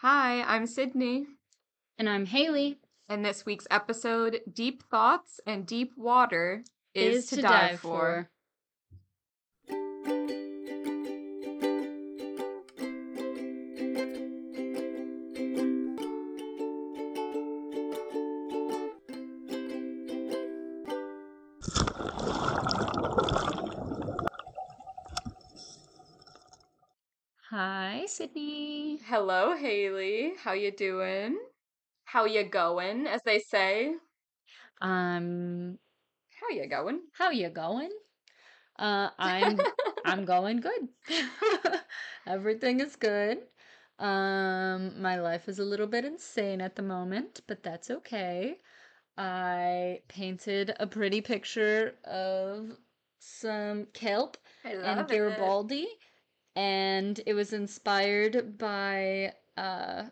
[0.00, 1.24] Hi, I'm Sydney.
[1.98, 2.76] And I'm Haley.
[3.08, 6.64] And this week's episode, Deep Thoughts and Deep Water,
[6.94, 8.30] is, is to, to, dive, dive for.
[28.16, 28.65] Sydney.
[29.08, 30.32] Hello, Haley.
[30.42, 31.38] How you doing?
[32.06, 33.94] How you going, as they say?
[34.80, 35.78] Um,
[36.40, 37.02] how you going?
[37.16, 37.90] How you going?
[38.76, 39.60] Uh, I'm
[40.04, 40.88] I'm going good.
[42.26, 43.38] Everything is good.
[44.00, 48.56] Um, my life is a little bit insane at the moment, but that's okay.
[49.16, 52.72] I painted a pretty picture of
[53.20, 55.82] some kelp and Garibaldi.
[55.82, 55.90] It
[56.56, 60.04] and it was inspired by uh,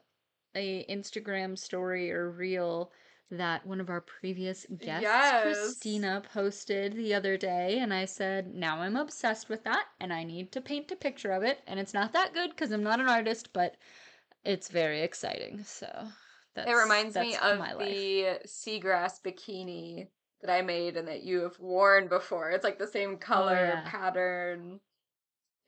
[0.55, 2.93] a Instagram story or reel
[3.31, 5.43] that one of our previous guests, yes.
[5.43, 7.79] Christina, posted the other day.
[7.81, 11.33] And I said, now I'm obsessed with that and I need to paint a picture
[11.33, 11.61] of it.
[11.67, 13.77] And it's not that good because I'm not an artist, but
[14.45, 15.65] it's very exciting.
[15.65, 15.89] So
[16.57, 20.09] it reminds me of the seagrass bikini
[20.43, 22.51] that I made and that you have worn before.
[22.51, 23.83] It's like the same color oh, yeah.
[23.87, 24.81] pattern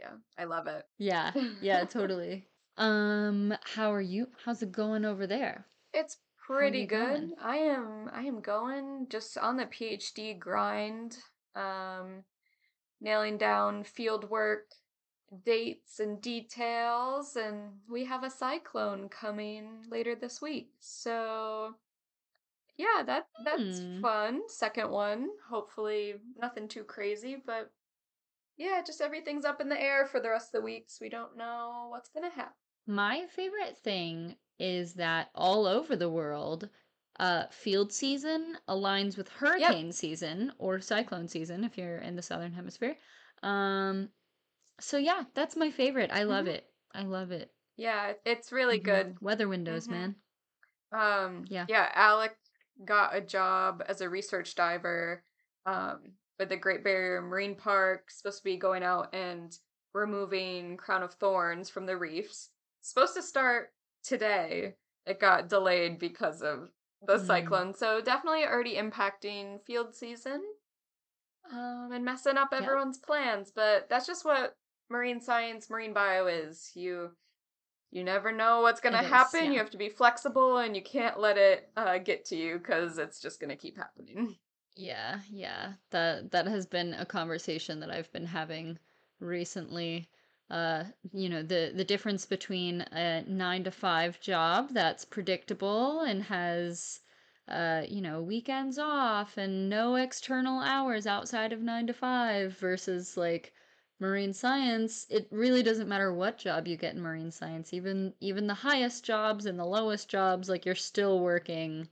[0.00, 0.84] yeah, I love it.
[0.98, 2.46] Yeah, yeah, totally.
[2.78, 4.28] Um, how are you?
[4.44, 5.64] How's it going over there?
[5.94, 7.20] It's pretty good.
[7.20, 7.34] Going?
[7.42, 11.16] I am I am going just on the PhD grind.
[11.54, 12.24] Um
[13.00, 14.66] nailing down field work
[15.44, 20.70] dates and details and we have a cyclone coming later this week.
[20.78, 21.74] So
[22.76, 24.00] yeah, that that's hmm.
[24.02, 24.42] fun.
[24.48, 25.28] Second one.
[25.48, 27.70] Hopefully nothing too crazy, but
[28.56, 30.98] yeah, just everything's up in the air for the rest of the weeks.
[31.00, 32.54] We don't know what's going to happen.
[32.86, 36.68] My favorite thing is that all over the world,
[37.18, 39.94] uh, field season aligns with hurricane yep.
[39.94, 42.96] season or cyclone season if you're in the southern hemisphere.
[43.42, 44.08] Um,
[44.80, 46.10] so yeah, that's my favorite.
[46.12, 46.54] I love mm-hmm.
[46.54, 46.66] it.
[46.94, 47.50] I love it.
[47.76, 49.08] Yeah, it's really mm-hmm.
[49.08, 49.16] good.
[49.20, 49.92] Weather windows, mm-hmm.
[49.92, 50.16] man.
[50.92, 51.88] Um, yeah, yeah.
[51.94, 52.36] Alec
[52.84, 55.22] got a job as a research diver.
[55.64, 59.56] Um, but the Great Barrier Marine Park supposed to be going out and
[59.94, 62.50] removing crown of thorns from the reefs.
[62.80, 63.72] supposed to start
[64.04, 64.74] today.
[65.06, 66.70] It got delayed because of
[67.06, 67.26] the mm.
[67.26, 70.42] cyclone, so definitely already impacting field season.
[71.52, 73.06] Um, and messing up everyone's yeah.
[73.06, 74.56] plans, but that's just what
[74.90, 76.72] marine science, marine bio is.
[76.74, 77.12] You
[77.92, 79.44] you never know what's going to happen.
[79.44, 79.50] Yeah.
[79.52, 82.98] You have to be flexible and you can't let it uh, get to you because
[82.98, 84.36] it's just going to keep happening.
[84.76, 85.74] Yeah, yeah.
[85.90, 88.78] That that has been a conversation that I've been having
[89.18, 90.08] recently.
[90.50, 96.22] Uh, you know, the the difference between a 9 to 5 job that's predictable and
[96.24, 97.00] has
[97.48, 103.16] uh, you know, weekends off and no external hours outside of 9 to 5 versus
[103.16, 103.52] like
[103.98, 107.72] marine science, it really doesn't matter what job you get in marine science.
[107.72, 111.88] Even even the highest jobs and the lowest jobs, like you're still working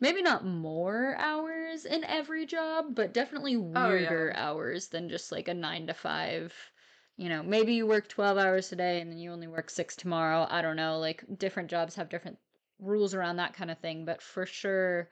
[0.00, 4.48] maybe not more hours in every job, but definitely weirder oh, yeah.
[4.48, 6.54] hours than just like a nine to five.
[7.16, 10.46] You know, maybe you work 12 hours today and then you only work six tomorrow.
[10.50, 10.98] I don't know.
[10.98, 12.38] Like, different jobs have different
[12.78, 14.04] rules around that kind of thing.
[14.04, 15.10] But for sure,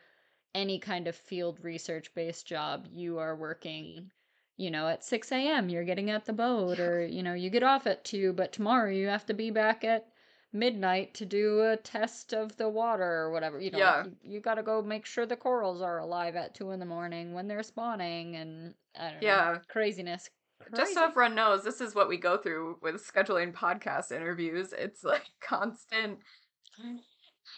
[0.55, 4.11] any kind of field research based job, you are working,
[4.57, 7.63] you know, at 6 a.m., you're getting at the boat, or, you know, you get
[7.63, 10.12] off at 2, but tomorrow you have to be back at
[10.53, 13.61] midnight to do a test of the water or whatever.
[13.61, 14.05] You know, yeah.
[14.05, 16.87] you, you got to go make sure the corals are alive at two in the
[16.87, 19.37] morning when they're spawning, and I don't yeah.
[19.37, 20.29] know, craziness.
[20.61, 20.77] Crazy.
[20.77, 24.73] Just so everyone knows, this is what we go through with scheduling podcast interviews.
[24.77, 26.19] It's like constant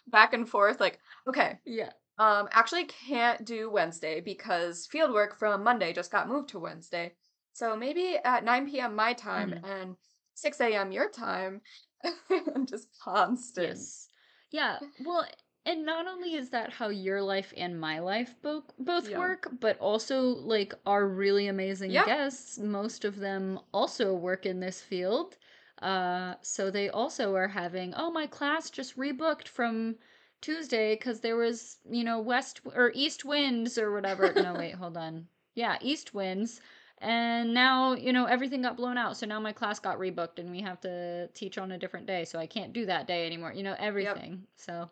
[0.07, 0.81] back and forth.
[0.81, 1.91] Like, okay, yeah.
[2.17, 7.15] Um, actually can't do Wednesday because fieldwork from Monday just got moved to Wednesday.
[7.53, 8.95] So maybe at 9 p.m.
[8.95, 9.65] my time mm-hmm.
[9.65, 9.97] and
[10.35, 10.93] 6 a.m.
[10.93, 11.61] your time,
[12.31, 13.69] and just constant.
[13.69, 14.09] Yes.
[14.51, 14.79] Yeah.
[15.05, 15.27] Well,
[15.67, 19.19] and not only is that how your life and my life both both yeah.
[19.19, 22.05] work, but also like our really amazing yeah.
[22.05, 25.37] guests, most of them also work in this field.
[25.81, 29.97] Uh, so they also are having, oh, my class just rebooked from
[30.41, 34.33] Tuesday because there was, you know, west or east winds or whatever.
[34.35, 35.27] no, wait, hold on.
[35.55, 36.61] Yeah, east winds
[37.05, 40.51] and now you know everything got blown out so now my class got rebooked and
[40.51, 43.53] we have to teach on a different day so i can't do that day anymore
[43.53, 44.41] you know everything yep.
[44.57, 44.91] so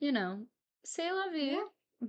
[0.00, 0.38] you know
[0.84, 1.64] say la vie yeah.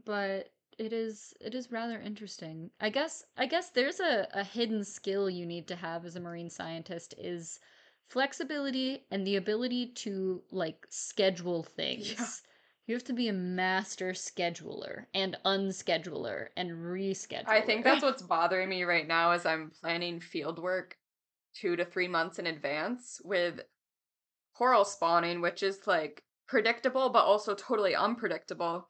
[0.06, 4.84] but it is it is rather interesting i guess i guess there's a, a hidden
[4.84, 7.60] skill you need to have as a marine scientist is
[8.10, 12.14] flexibility and the ability to like schedule things.
[12.18, 12.26] Yeah.
[12.88, 17.48] You have to be a master scheduler and unscheduler and rescheduler.
[17.48, 20.98] I think that's what's bothering me right now is I'm planning field work
[21.56, 23.62] two to three months in advance with
[24.54, 28.88] coral spawning, which is like predictable but also totally unpredictable.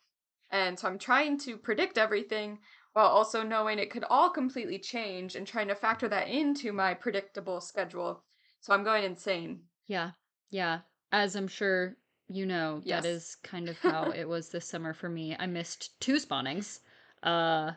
[0.51, 2.59] And so I'm trying to predict everything
[2.93, 6.93] while also knowing it could all completely change and trying to factor that into my
[6.93, 8.23] predictable schedule.
[8.59, 9.61] So I'm going insane.
[9.87, 10.11] Yeah.
[10.49, 10.79] Yeah.
[11.11, 11.95] As I'm sure
[12.27, 13.03] you know, yes.
[13.03, 15.35] that is kind of how it was this summer for me.
[15.37, 16.79] I missed two spawnings.
[17.23, 17.73] Uh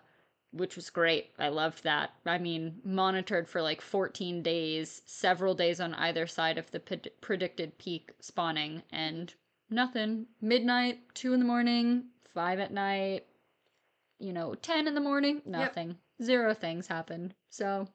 [0.50, 1.30] which was great.
[1.38, 2.10] I loved that.
[2.24, 6.80] I mean, monitored for like 14 days, several days on either side of the
[7.20, 9.32] predicted peak spawning, and
[9.70, 10.26] nothing.
[10.40, 12.04] Midnight, 2 in the morning,
[12.34, 13.26] 5 at night,
[14.18, 15.88] you know, 10 in the morning, nothing.
[15.88, 15.96] Yep.
[16.22, 17.34] Zero things happened.
[17.50, 17.86] So,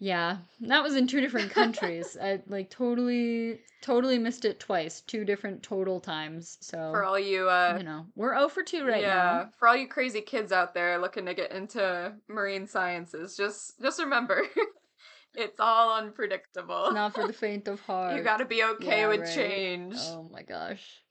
[0.00, 2.16] yeah, that was in two different countries.
[2.22, 6.56] I like totally, totally missed it twice, two different total times.
[6.60, 9.50] So for all you, uh, you know, we're 0 for two right yeah, now.
[9.58, 13.98] For all you crazy kids out there looking to get into marine sciences, just just
[13.98, 14.44] remember,
[15.34, 16.86] it's all unpredictable.
[16.86, 18.16] It's not for the faint of heart.
[18.16, 19.34] you got to be okay yeah, with right?
[19.34, 19.96] change.
[19.98, 21.02] Oh my gosh.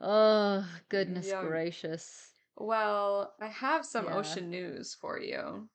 [0.00, 1.42] Oh goodness yeah.
[1.42, 2.26] gracious.
[2.56, 5.68] Well, I have some ocean news for you.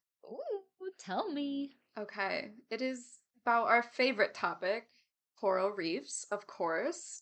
[0.98, 1.78] Tell me.
[1.98, 2.52] Okay.
[2.70, 4.88] It is about our favorite topic,
[5.40, 7.22] coral reefs, of course.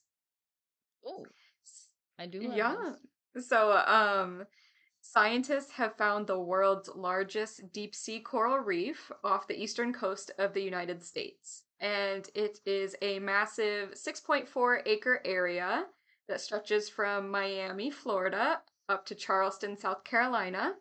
[1.06, 1.26] Oh.
[2.20, 2.42] I do.
[2.54, 2.94] yeah.
[3.34, 3.48] This.
[3.48, 4.46] So, um,
[5.02, 10.54] scientists have found the world's largest deep sea coral reef off the eastern coast of
[10.54, 11.64] the United States.
[11.80, 15.86] And it is a massive 6.4 acre area
[16.30, 20.76] that stretches from Miami, Florida, up to Charleston, South Carolina.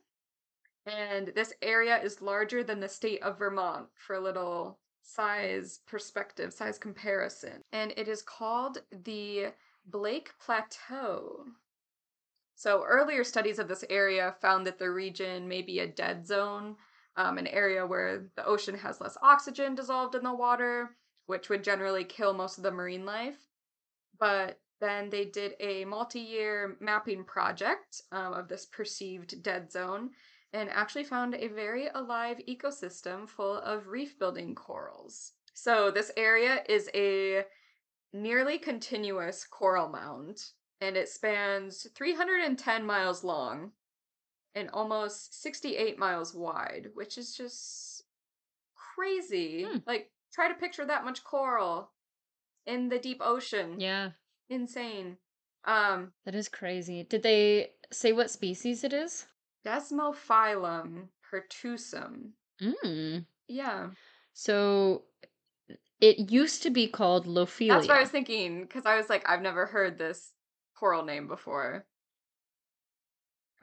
[0.86, 6.52] And this area is larger than the state of Vermont for a little size perspective,
[6.52, 7.62] size comparison.
[7.72, 9.52] And it is called the
[9.86, 11.46] Blake Plateau.
[12.54, 16.76] So, earlier studies of this area found that the region may be a dead zone,
[17.16, 20.90] um, an area where the ocean has less oxygen dissolved in the water,
[21.26, 23.48] which would generally kill most of the marine life.
[24.18, 30.10] But then they did a multi year mapping project um, of this perceived dead zone
[30.52, 35.32] and actually found a very alive ecosystem full of reef building corals.
[35.54, 37.44] So, this area is a
[38.12, 40.42] nearly continuous coral mound,
[40.80, 43.72] and it spans 310 miles long
[44.54, 48.04] and almost 68 miles wide, which is just
[48.74, 49.64] crazy.
[49.64, 49.78] Hmm.
[49.86, 51.90] Like, try to picture that much coral
[52.66, 53.80] in the deep ocean.
[53.80, 54.10] Yeah.
[54.48, 55.16] Insane.
[55.64, 57.04] Um That is crazy.
[57.04, 59.26] Did they say what species it is?
[59.64, 62.30] Desmophyllum pertusum.
[62.60, 63.26] Mm.
[63.48, 63.88] Yeah.
[64.32, 65.02] So
[66.00, 67.74] it used to be called Lophelia.
[67.74, 70.32] That's what I was thinking because I was like, I've never heard this
[70.74, 71.86] coral name before.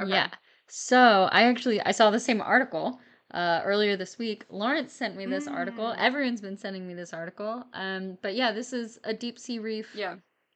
[0.02, 0.12] Okay.
[0.12, 0.30] Yeah.
[0.68, 3.00] So I actually I saw the same article
[3.34, 4.46] uh, earlier this week.
[4.50, 5.54] Lawrence sent me this mm.
[5.54, 5.94] article.
[5.98, 7.66] Everyone's been sending me this article.
[7.74, 9.90] Um, but yeah, this is a deep sea reef.
[9.96, 10.16] Yeah.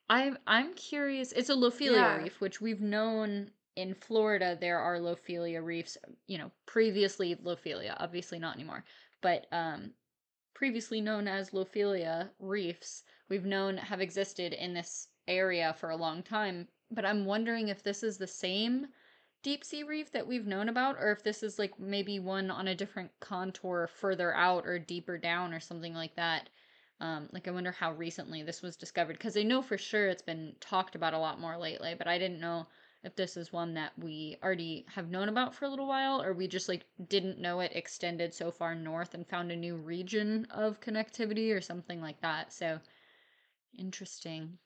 [0.09, 1.31] I'm I'm curious.
[1.31, 2.17] It's a Lophelia yeah.
[2.17, 5.97] reef, which we've known in Florida there are Lophelia reefs,
[6.27, 8.83] you know, previously Lophelia, obviously not anymore,
[9.21, 9.91] but um
[10.53, 16.21] previously known as Lophelia reefs, we've known have existed in this area for a long
[16.21, 18.88] time, but I'm wondering if this is the same
[19.41, 22.69] deep sea reef that we've known about or if this is like maybe one on
[22.69, 26.50] a different contour further out or deeper down or something like that.
[27.01, 30.21] Um, like I wonder how recently this was discovered because I know for sure it's
[30.21, 32.67] been talked about a lot more lately, but I didn't know
[33.03, 36.31] if this is one that we already have known about for a little while or
[36.33, 40.48] we just like didn't know it extended so far north and found a new region
[40.51, 42.53] of connectivity or something like that.
[42.53, 42.79] So
[43.77, 44.57] interesting.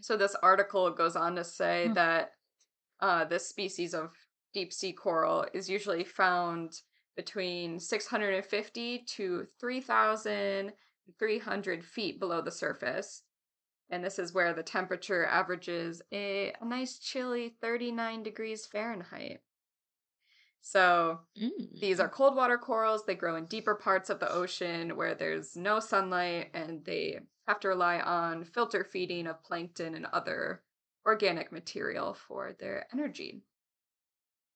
[0.00, 1.94] So this article goes on to say hmm.
[1.94, 2.32] that
[3.00, 4.12] uh, this species of
[4.54, 6.80] deep sea coral is usually found
[7.16, 13.22] between 650 to 3,300 feet below the surface
[13.90, 19.40] and this is where the temperature averages a, a nice chilly 39 degrees Fahrenheit.
[20.60, 21.50] So mm.
[21.78, 23.04] these are cold water corals.
[23.04, 27.60] They grow in deeper parts of the ocean where there's no sunlight and they have
[27.60, 30.62] to rely on filter feeding of plankton and other
[31.04, 33.42] organic material for their energy.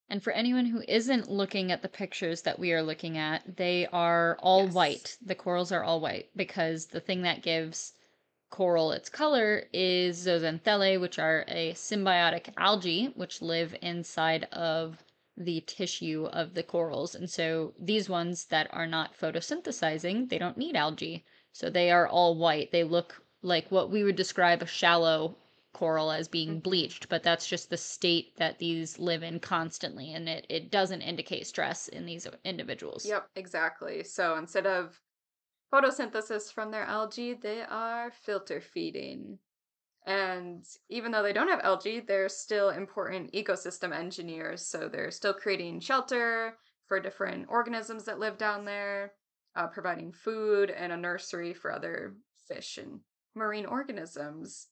[0.08, 3.86] And for anyone who isn't looking at the pictures that we are looking at, they
[3.92, 4.72] are all yes.
[4.72, 5.16] white.
[5.22, 7.92] The corals are all white because the thing that gives
[8.50, 15.02] coral its color is zooxanthellae, which are a symbiotic algae which live inside of
[15.36, 17.14] the tissue of the corals.
[17.14, 21.24] And so these ones that are not photosynthesizing, they don't need algae.
[21.52, 22.72] So they are all white.
[22.72, 25.36] They look like what we would describe a shallow
[25.72, 26.58] coral as being mm-hmm.
[26.60, 31.02] bleached, but that's just the state that these live in constantly and it, it doesn't
[31.02, 33.06] indicate stress in these individuals.
[33.06, 34.02] Yep, exactly.
[34.02, 35.00] So instead of
[35.72, 39.38] photosynthesis from their algae, they are filter feeding.
[40.06, 44.66] And even though they don't have algae, they're still important ecosystem engineers.
[44.66, 46.56] So they're still creating shelter
[46.86, 49.12] for different organisms that live down there,
[49.54, 52.14] uh, providing food and a nursery for other
[52.46, 53.00] fish and
[53.34, 54.68] marine organisms.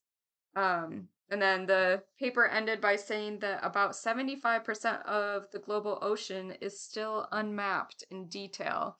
[0.54, 6.52] Um, and then the paper ended by saying that about 75% of the global ocean
[6.60, 8.96] is still unmapped in detail.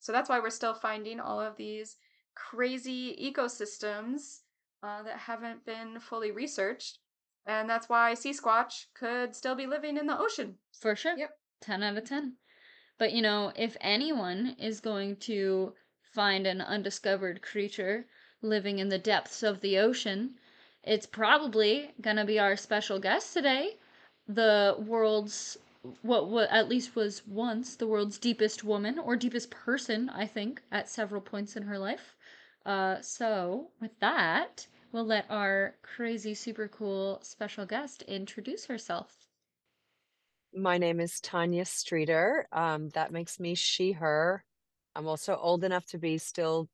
[0.00, 1.96] So that's why we're still finding all of these
[2.34, 4.40] crazy ecosystems
[4.82, 6.98] uh, that haven't been fully researched.
[7.46, 10.56] And that's why Sea Squatch could still be living in the ocean.
[10.80, 11.16] For sure.
[11.16, 11.30] Yep.
[11.60, 12.36] 10 out of 10.
[12.98, 18.06] But you know, if anyone is going to find an undiscovered creature
[18.42, 20.34] living in the depths of the ocean,
[20.82, 23.76] it's probably going to be our special guest today,
[24.26, 25.58] the world's
[26.02, 30.62] what what at least was once the world's deepest woman or deepest person, I think,
[30.70, 32.16] at several points in her life.
[32.66, 39.26] Uh, so, with that, we'll let our crazy, super cool special guest introduce herself.
[40.52, 42.46] My name is Tanya Streeter.
[42.52, 44.44] Um, that makes me she, her.
[44.94, 46.68] I'm also old enough to be still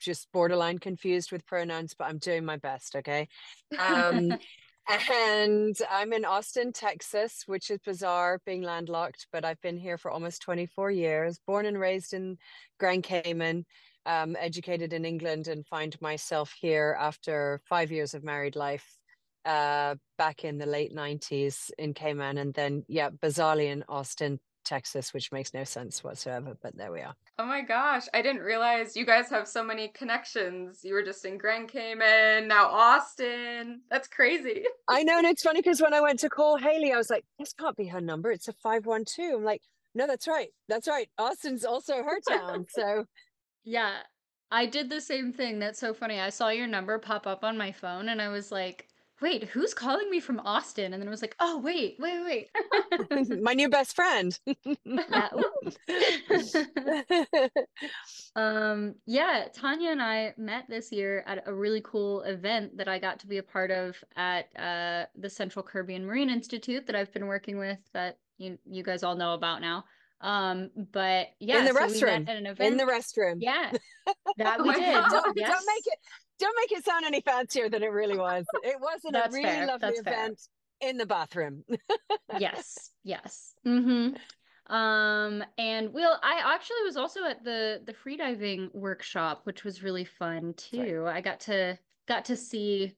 [0.00, 3.28] just borderline confused with pronouns, but I'm doing my best, okay?
[3.78, 4.32] Um,
[4.88, 10.10] and I'm in Austin, Texas, which is bizarre being landlocked, but I've been here for
[10.10, 12.36] almost 24 years, born and raised in
[12.78, 13.64] Grand Cayman
[14.06, 18.98] um, educated in England and find myself here after five years of married life
[19.44, 22.38] uh, back in the late 90s in Cayman.
[22.38, 27.00] And then, yeah, bizarrely in Austin, Texas, which makes no sense whatsoever, but there we
[27.00, 27.14] are.
[27.38, 30.80] Oh my gosh, I didn't realize you guys have so many connections.
[30.82, 33.82] You were just in Grand Cayman, now Austin.
[33.90, 34.64] That's crazy.
[34.88, 37.24] I know, and it's funny because when I went to call Haley, I was like,
[37.38, 38.30] this can't be her number.
[38.30, 39.38] It's a 512.
[39.38, 39.62] I'm like,
[39.94, 40.48] no, that's right.
[40.68, 41.08] That's right.
[41.18, 42.66] Austin's also her town.
[42.74, 43.04] So
[43.64, 43.98] yeah,
[44.50, 45.58] I did the same thing.
[45.58, 46.20] That's so funny.
[46.20, 48.88] I saw your number pop up on my phone and I was like,
[49.20, 50.92] wait, who's calling me from Austin?
[50.92, 53.40] And then I was like, oh, wait, wait, wait.
[53.42, 54.38] My new best friend.
[54.84, 55.28] yeah.
[58.36, 62.98] um, yeah, Tanya and I met this year at a really cool event that I
[62.98, 67.12] got to be a part of at uh, the Central Caribbean Marine Institute that I've
[67.12, 69.84] been working with that you, you guys all know about now.
[70.20, 72.72] Um, but yeah, in the so restroom, at an event.
[72.72, 73.36] in the restroom.
[73.40, 73.70] Yeah,
[74.38, 74.94] that we oh did.
[75.10, 75.50] Don't, yes.
[75.50, 75.98] don't, make it.
[76.38, 78.44] Don't make it sound any fancier than it really was.
[78.62, 79.66] It wasn't a really fair.
[79.66, 80.40] lovely That's event
[80.80, 80.90] fair.
[80.90, 81.64] in the bathroom.
[82.38, 83.54] yes, yes.
[83.66, 84.74] Mm-hmm.
[84.74, 90.04] Um, and Will, I actually was also at the the freediving workshop, which was really
[90.04, 91.02] fun too.
[91.02, 91.16] Right.
[91.16, 92.94] I got to got to see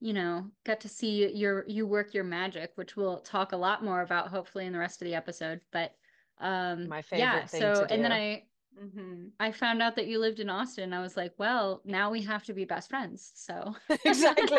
[0.00, 3.82] you know got to see your you work your magic which we'll talk a lot
[3.82, 5.92] more about hopefully in the rest of the episode but
[6.38, 8.44] um, My favorite yeah, thing so, And then I
[8.82, 9.28] Mm-hmm.
[9.40, 10.92] I found out that you lived in Austin.
[10.92, 13.32] I was like, well, now we have to be best friends.
[13.34, 14.58] So exactly.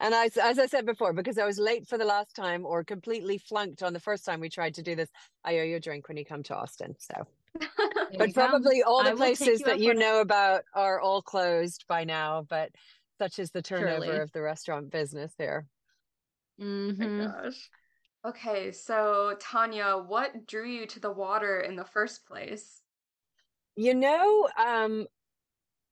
[0.00, 2.84] and I, as I said before, because I was late for the last time or
[2.84, 5.08] completely flunked on the first time we tried to do this,
[5.44, 6.94] I owe you a drink when you come to Austin.
[6.98, 7.26] So,
[8.18, 10.22] but probably all the places that you know it.
[10.22, 12.44] about are all closed by now.
[12.48, 12.70] But
[13.18, 14.18] such is the turnover Surely.
[14.18, 15.66] of the restaurant business here.
[16.60, 17.02] Mm-hmm.
[17.02, 17.70] Oh my gosh.
[18.26, 22.82] Okay, so Tanya, what drew you to the water in the first place?
[23.76, 25.06] You know, um,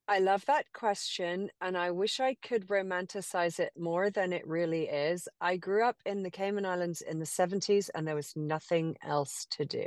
[0.08, 4.88] I love that question, and I wish I could romanticize it more than it really
[4.88, 5.28] is.
[5.40, 9.46] I grew up in the Cayman Islands in the 70s, and there was nothing else
[9.52, 9.86] to do.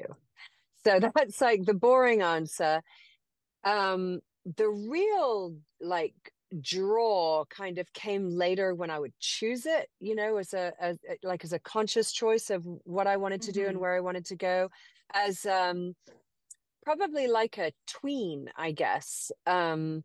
[0.86, 2.82] So that's like the boring answer.
[3.66, 4.22] Um,
[4.56, 10.38] the real, like, draw kind of came later when I would choose it, you know,
[10.38, 13.62] as a, as, like as a conscious choice of what I wanted to mm-hmm.
[13.62, 13.82] do and mm-hmm.
[13.82, 14.70] where I wanted to go
[15.14, 15.96] as um
[16.84, 19.32] probably like a tween, I guess.
[19.46, 20.04] Um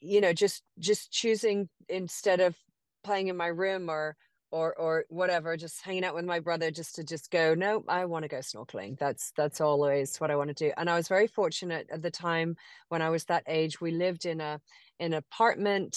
[0.00, 2.56] you know, just just choosing instead of
[3.04, 4.16] playing in my room or
[4.50, 8.04] or or whatever just hanging out with my brother just to just go no i
[8.04, 11.08] want to go snorkeling that's that's always what i want to do and i was
[11.08, 12.56] very fortunate at the time
[12.88, 14.60] when i was that age we lived in a
[15.00, 15.96] an apartment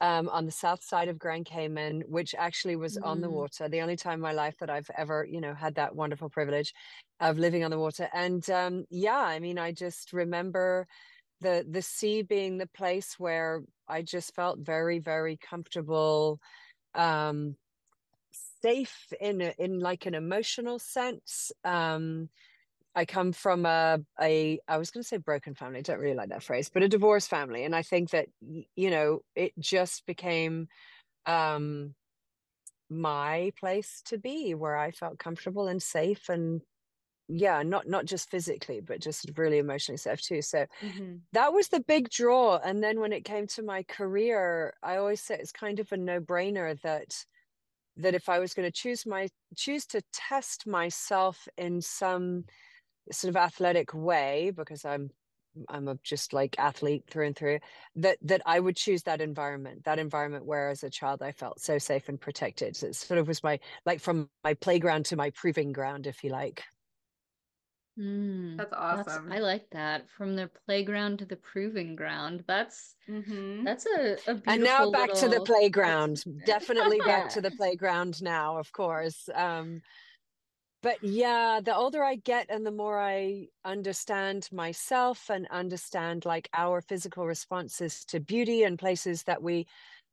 [0.00, 3.06] um, on the south side of grand cayman which actually was mm.
[3.06, 3.32] on the mm.
[3.32, 6.28] water the only time in my life that i've ever you know had that wonderful
[6.28, 6.72] privilege
[7.20, 10.86] of living on the water and um, yeah i mean i just remember
[11.40, 16.40] the the sea being the place where i just felt very very comfortable
[16.94, 17.56] um
[18.64, 21.52] safe in a, in like an emotional sense.
[21.64, 22.30] Um,
[22.94, 25.80] I come from a a I was going to say broken family.
[25.80, 28.90] I don't really like that phrase, but a divorced family, and I think that you
[28.90, 30.68] know it just became
[31.26, 31.94] um
[32.90, 36.60] my place to be where I felt comfortable and safe and
[37.28, 41.14] yeah not not just physically but just really emotionally safe too so mm-hmm.
[41.32, 45.22] that was the big draw and then when it came to my career i always
[45.22, 47.24] say it's kind of a no-brainer that
[47.96, 52.44] that if i was going to choose my choose to test myself in some
[53.10, 55.10] sort of athletic way because i'm
[55.68, 57.58] i'm a just like athlete through and through
[57.94, 61.60] that that i would choose that environment that environment where as a child i felt
[61.60, 65.16] so safe and protected so it sort of was my like from my playground to
[65.16, 66.64] my proving ground if you like
[67.98, 69.28] Mm, that's awesome.
[69.28, 70.10] That's, I like that.
[70.10, 72.42] From the playground to the proving ground.
[72.46, 73.62] That's mm-hmm.
[73.62, 75.30] that's a, a and now back little...
[75.30, 76.24] to the playground.
[76.44, 79.28] Definitely back to the playground now, of course.
[79.32, 79.80] Um,
[80.84, 86.48] but yeah the older i get and the more i understand myself and understand like
[86.52, 89.66] our physical responses to beauty and places that we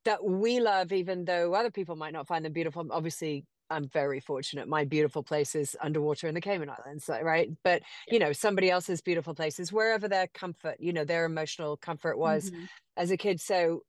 [0.05, 2.85] that we love even though other people might not find them beautiful.
[2.89, 4.67] Obviously i'm very fortunate.
[4.67, 7.49] My beautiful place is underwater in the cayman islands right?
[7.63, 12.17] But you know somebody else's beautiful places wherever their comfort you know their emotional comfort
[12.17, 12.63] was mm-hmm.
[12.97, 13.39] as a kid.
[13.41, 13.83] So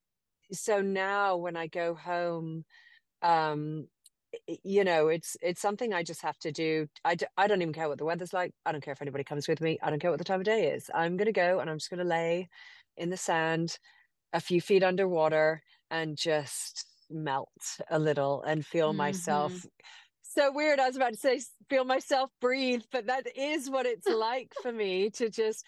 [0.53, 2.65] so now when i go home
[3.23, 3.87] um
[4.63, 7.75] you know it's it's something i just have to do I d- I don't even
[7.75, 9.99] care what the weather's like i don't care if anybody comes with me i don't
[10.01, 11.99] care what the time of day is i'm going to go and i'm just going
[11.99, 12.49] to lay
[12.97, 13.79] in the sand
[14.33, 17.49] a few feet underwater and just melt
[17.91, 18.99] a little and feel mm-hmm.
[18.99, 19.53] myself
[20.23, 24.09] so weird i was about to say feel myself breathe but that is what it's
[24.09, 25.65] like for me to just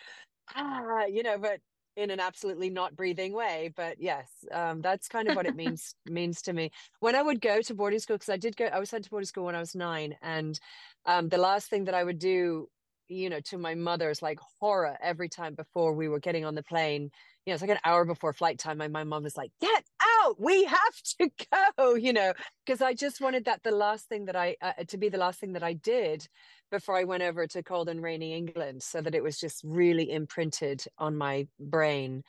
[0.56, 1.60] ah you know but
[1.96, 5.94] in an absolutely not breathing way but yes um, that's kind of what it means
[6.06, 6.70] means to me.
[7.00, 9.10] When i would go to boarding school because i did go i was sent to
[9.10, 10.58] boarding school when i was nine and
[11.06, 12.68] um, the last thing that i would do
[13.08, 16.62] you know to my mother's like horror every time before we were getting on the
[16.62, 17.10] plane
[17.44, 19.84] you know it's like an hour before flight time and my mom was like get
[20.00, 20.78] out we have
[21.18, 22.32] to go you know
[22.64, 25.38] because i just wanted that the last thing that i uh, to be the last
[25.38, 26.26] thing that i did
[26.74, 30.10] before I went over to cold and rainy England so that it was just really
[30.10, 32.24] imprinted on my brain.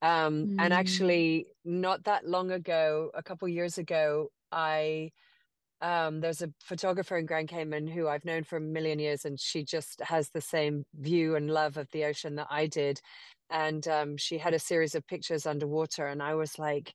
[0.00, 0.56] Um, mm.
[0.60, 5.10] And actually, not that long ago, a couple years ago, I
[5.82, 9.40] um, there's a photographer in Grand Cayman who I've known for a million years, and
[9.40, 13.00] she just has the same view and love of the ocean that I did.
[13.50, 16.94] And um, she had a series of pictures underwater, and I was like,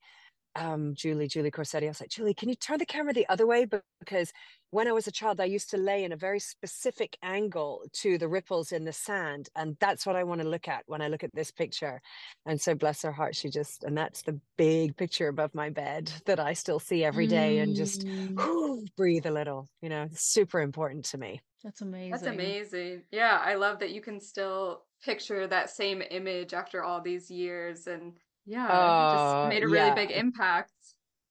[0.56, 3.46] um, Julie, Julie Corsetti, I was like, Julie, can you turn the camera the other
[3.46, 3.66] way?
[4.00, 4.32] Because
[4.72, 8.18] when I was a child, I used to lay in a very specific angle to
[8.18, 9.50] the ripples in the sand.
[9.56, 12.02] And that's what I want to look at when I look at this picture.
[12.46, 16.12] And so, bless her heart, she just, and that's the big picture above my bed
[16.26, 17.64] that I still see every day mm.
[17.64, 18.36] and just mm.
[18.36, 19.68] whew, breathe a little.
[19.82, 21.42] You know, super important to me.
[21.64, 22.12] That's amazing.
[22.12, 23.02] That's amazing.
[23.12, 27.88] Yeah, I love that you can still picture that same image after all these years
[27.88, 28.14] and
[28.46, 29.96] yeah, uh, just made a really yeah.
[29.96, 30.72] big impact.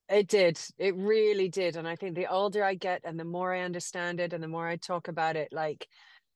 [0.08, 0.60] It did.
[0.78, 1.76] It really did.
[1.76, 4.48] And I think the older I get and the more I understand it and the
[4.48, 5.88] more I talk about it, like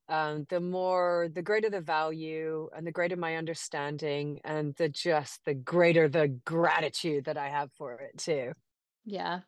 [0.09, 5.45] um, the more the greater the value and the greater my understanding and the just
[5.45, 8.53] the greater the gratitude that I have for it too.
[9.05, 9.41] Yeah.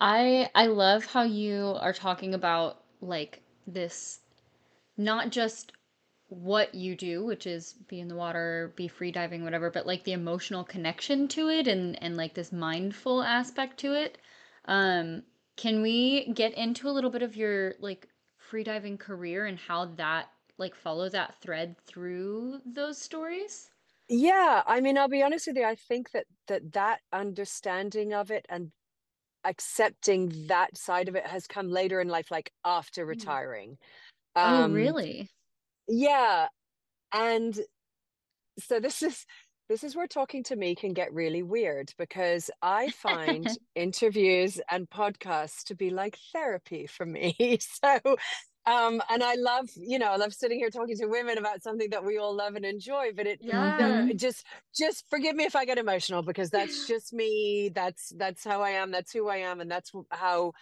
[0.00, 4.20] I I love how you are talking about like this
[4.96, 5.72] not just
[6.28, 10.04] what you do, which is be in the water, be free diving, whatever, but like
[10.04, 14.18] the emotional connection to it and and like this mindful aspect to it.
[14.66, 15.22] Um,
[15.56, 18.08] can we get into a little bit of your like
[18.38, 23.70] free diving career and how that like follow that thread through those stories?
[24.08, 25.64] Yeah, I mean, I'll be honest with you.
[25.64, 28.70] I think that that that understanding of it and
[29.44, 33.10] accepting that side of it has come later in life, like after mm.
[33.10, 33.78] retiring.
[34.34, 35.28] Oh, um, really?
[35.88, 36.46] Yeah
[37.12, 37.60] and
[38.58, 39.26] so this is
[39.68, 44.88] this is where talking to me can get really weird because I find interviews and
[44.88, 47.36] podcasts to be like therapy for me.
[47.60, 48.16] So,
[48.66, 51.90] um, and I love, you know, I love sitting here talking to women about something
[51.90, 53.10] that we all love and enjoy.
[53.14, 54.08] But it, yeah.
[54.16, 54.44] just,
[54.76, 57.70] just forgive me if I get emotional because that's just me.
[57.74, 58.90] That's that's how I am.
[58.90, 60.52] That's who I am, and that's how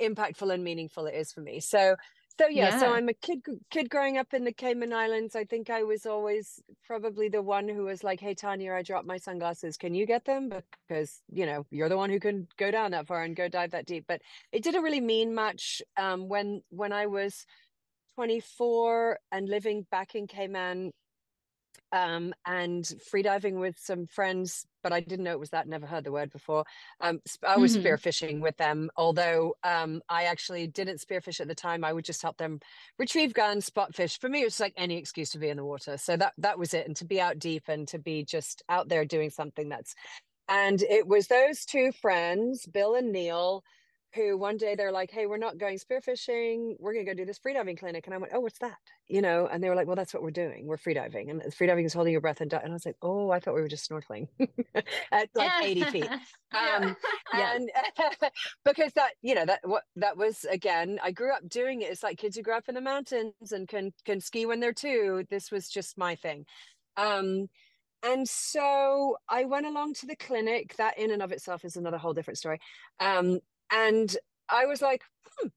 [0.00, 1.58] impactful and meaningful it is for me.
[1.58, 1.96] So,
[2.40, 5.34] so yeah, yeah, so I'm a kid kid growing up in the Cayman Islands.
[5.34, 9.06] I think I was always probably the one who was like, "Hey Tanya, I dropped
[9.06, 9.76] my sunglasses.
[9.76, 10.52] Can you get them?"
[10.88, 13.72] Because you know you're the one who can go down that far and go dive
[13.72, 14.04] that deep.
[14.06, 14.22] But
[14.52, 17.44] it didn't really mean much um, when when I was
[18.14, 20.92] 24 and living back in Cayman.
[21.92, 25.66] Um, and freediving with some friends, but I didn't know it was that.
[25.66, 26.64] Never heard the word before.
[27.00, 27.86] Um, I was mm-hmm.
[27.86, 31.84] spearfishing with them, although um, I actually didn't spearfish at the time.
[31.84, 32.60] I would just help them
[32.98, 34.18] retrieve guns, spot fish.
[34.18, 35.96] For me, it was like any excuse to be in the water.
[35.96, 38.88] So that that was it, and to be out deep and to be just out
[38.88, 39.94] there doing something that's.
[40.50, 43.62] And it was those two friends, Bill and Neil,
[44.14, 46.76] who one day they're like, "Hey, we're not going spearfishing.
[46.78, 49.22] We're going to go do this freediving clinic." And I went, "Oh, what's that?" You
[49.22, 50.66] know, and they were like, "Well, that's what we're doing.
[50.66, 53.40] We're freediving, and freediving is holding your breath and." And I was like, "Oh, I
[53.40, 54.28] thought we were just snorkeling
[55.12, 56.08] at like eighty feet."
[56.50, 56.96] Um,
[57.34, 57.56] yeah.
[57.56, 57.70] And
[58.64, 60.98] because that, you know, that what that was again.
[61.02, 61.90] I grew up doing it.
[61.90, 64.72] It's like kids who grew up in the mountains and can can ski when they're
[64.72, 65.24] two.
[65.28, 66.46] This was just my thing.
[66.96, 67.48] Um,
[68.02, 70.76] and so I went along to the clinic.
[70.76, 72.60] That in and of itself is another whole different story.
[73.00, 73.40] Um,
[73.72, 74.14] and
[74.48, 75.02] I was like,
[75.38, 75.48] hmm,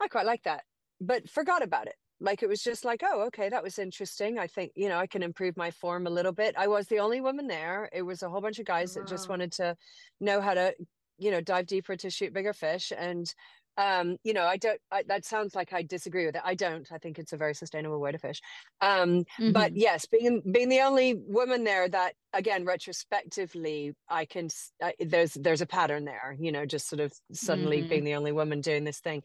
[0.00, 0.62] I quite like that,
[1.00, 1.96] but forgot about it.
[2.20, 4.38] Like it was just like, oh, okay, that was interesting.
[4.38, 6.54] I think, you know, I can improve my form a little bit.
[6.58, 7.88] I was the only woman there.
[7.92, 9.02] It was a whole bunch of guys wow.
[9.02, 9.74] that just wanted to
[10.20, 10.74] know how to,
[11.18, 12.92] you know, dive deeper to shoot bigger fish.
[12.96, 13.32] And
[13.76, 16.42] um you know i don't I, that sounds like i disagree with it.
[16.44, 16.90] I don't.
[16.92, 18.40] I think it's a very sustainable way to fish.
[18.80, 19.52] Um mm-hmm.
[19.52, 24.48] but yes being being the only woman there that again retrospectively i can
[24.82, 27.88] I, there's there's a pattern there you know just sort of suddenly mm-hmm.
[27.88, 29.22] being the only woman doing this thing.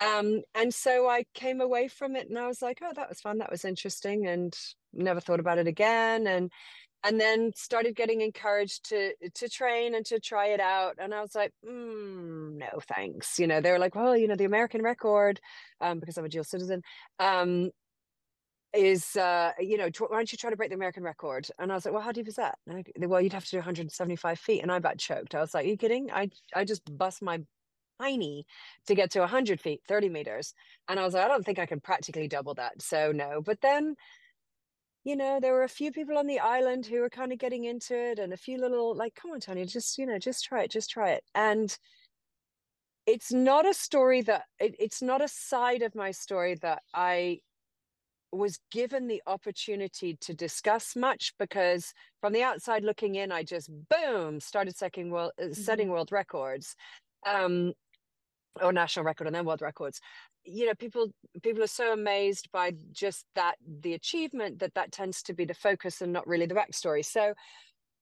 [0.00, 3.20] Um and so i came away from it and i was like oh that was
[3.20, 3.38] fun.
[3.38, 4.26] That was interesting.
[4.26, 4.54] And
[4.92, 6.26] never thought about it again.
[6.26, 6.50] And
[7.06, 11.20] and then started getting encouraged to to train and to try it out and i
[11.20, 13.38] was like mm, no thanks.
[13.38, 15.40] You know they were like well you know the american record
[15.80, 16.82] um, because i'm a dual citizen
[17.18, 17.70] um,
[18.74, 21.48] is uh, you know why don't you try to break the american record?
[21.58, 22.58] And i was like well how deep is that?
[22.68, 24.62] I, well you'd have to do 175 feet.
[24.62, 25.34] And i about choked.
[25.34, 26.10] I was like you kidding?
[26.12, 27.40] I i just bust my
[28.00, 28.44] tiny
[28.86, 30.54] to get to 100 feet 30 meters.
[30.88, 32.82] And i was like i don't think i can practically double that.
[32.82, 33.40] So no.
[33.40, 33.94] But then
[35.06, 37.62] you know, there were a few people on the island who were kind of getting
[37.62, 40.64] into it and a few little like, come on, Tanya, just, you know, just try
[40.64, 41.22] it, just try it.
[41.32, 41.78] And
[43.06, 47.38] it's not a story that it, it's not a side of my story that I
[48.32, 53.70] was given the opportunity to discuss much because from the outside looking in, I just
[53.88, 55.52] boom started setting world uh, mm-hmm.
[55.52, 56.74] setting world records.
[57.24, 57.74] Um,
[58.62, 60.00] or national record and then world records
[60.46, 61.10] you know people
[61.42, 65.54] people are so amazed by just that the achievement that that tends to be the
[65.54, 67.04] focus and not really the backstory.
[67.04, 67.34] So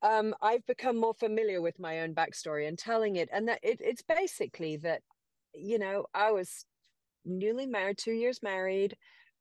[0.02, 3.80] um, I've become more familiar with my own backstory and telling it, and that it,
[3.80, 5.00] it's basically that,
[5.54, 6.66] you know, I was
[7.24, 8.96] newly married, two years married,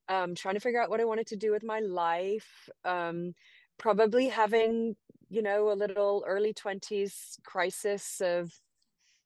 [0.08, 3.34] um, trying to figure out what I wanted to do with my life, um,
[3.78, 4.96] probably having,
[5.30, 8.54] you know, a little early twenties crisis of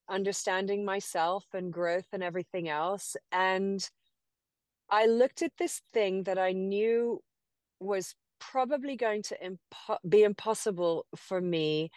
[0.10, 3.16] understanding myself and growth and everything else.
[3.32, 3.88] And
[4.90, 7.22] I looked at this thing that I knew
[7.80, 11.90] was probably going to impo- be impossible for me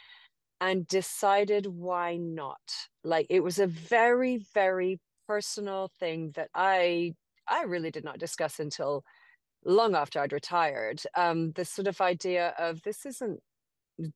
[0.61, 2.61] and decided why not.
[3.05, 7.15] Like it was a very, very personal thing that I
[7.49, 9.05] I really did not discuss until
[9.65, 11.03] long after I'd retired.
[11.17, 13.41] Um, this sort of idea of this isn't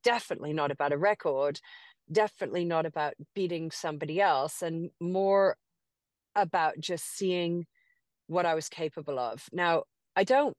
[0.02, 1.60] definitely not about a record
[2.10, 5.56] definitely not about beating somebody else and more
[6.34, 7.66] about just seeing
[8.26, 9.44] what I was capable of.
[9.52, 9.84] Now,
[10.16, 10.56] I don't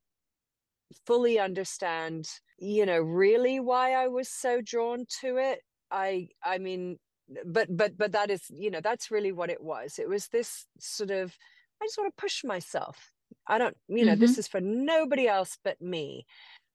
[1.05, 2.27] fully understand,
[2.57, 5.59] you know, really why I was so drawn to it.
[5.91, 6.97] I I mean,
[7.45, 9.99] but but but that is, you know, that's really what it was.
[9.99, 11.33] It was this sort of
[11.81, 13.11] I just want to push myself.
[13.47, 14.21] I don't, you know, mm-hmm.
[14.21, 16.25] this is for nobody else but me.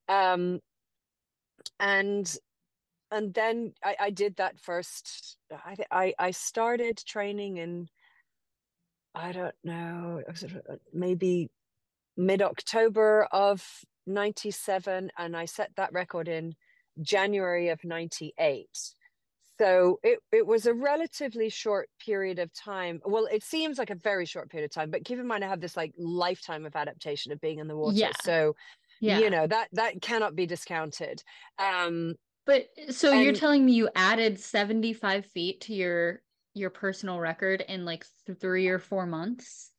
[0.09, 0.61] Um
[1.79, 2.37] and
[3.11, 5.37] and then I, I did that first.
[5.53, 7.89] I, I I started training in
[9.15, 11.51] I don't know uh, maybe
[12.17, 13.65] mid October of
[14.07, 16.55] '97, and I set that record in
[17.01, 18.67] January of '98.
[19.59, 22.99] So it, it was a relatively short period of time.
[23.05, 25.49] Well, it seems like a very short period of time, but keep in mind I
[25.49, 27.95] have this like lifetime of adaptation of being in the water.
[27.95, 28.13] Yeah.
[28.23, 28.57] So
[29.03, 29.19] yeah.
[29.19, 31.23] you know that that cannot be discounted.
[31.59, 32.15] Um,
[32.47, 36.23] but so and, you're telling me you added 75 feet to your
[36.55, 38.05] your personal record in like
[38.41, 39.71] three or four months?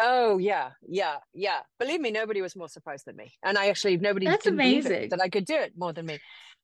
[0.00, 1.60] Oh yeah, yeah, yeah.
[1.78, 5.20] Believe me, nobody was more surprised than me, and I actually nobody that's amazing that
[5.20, 6.18] I could do it more than me.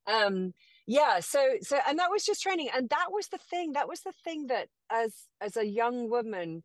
[0.07, 0.53] Um,
[0.87, 1.21] yeah.
[1.21, 3.73] So so and that was just training, and that was the thing.
[3.73, 6.63] That was the thing that as as a young woman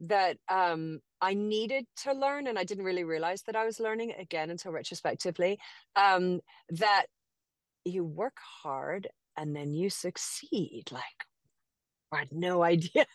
[0.00, 4.14] that um I needed to learn, and I didn't really realize that I was learning
[4.18, 5.58] again until retrospectively.
[5.94, 7.06] Um, that
[7.88, 10.84] you work hard and then you succeed.
[10.90, 11.04] Like,
[12.12, 13.06] I had no idea.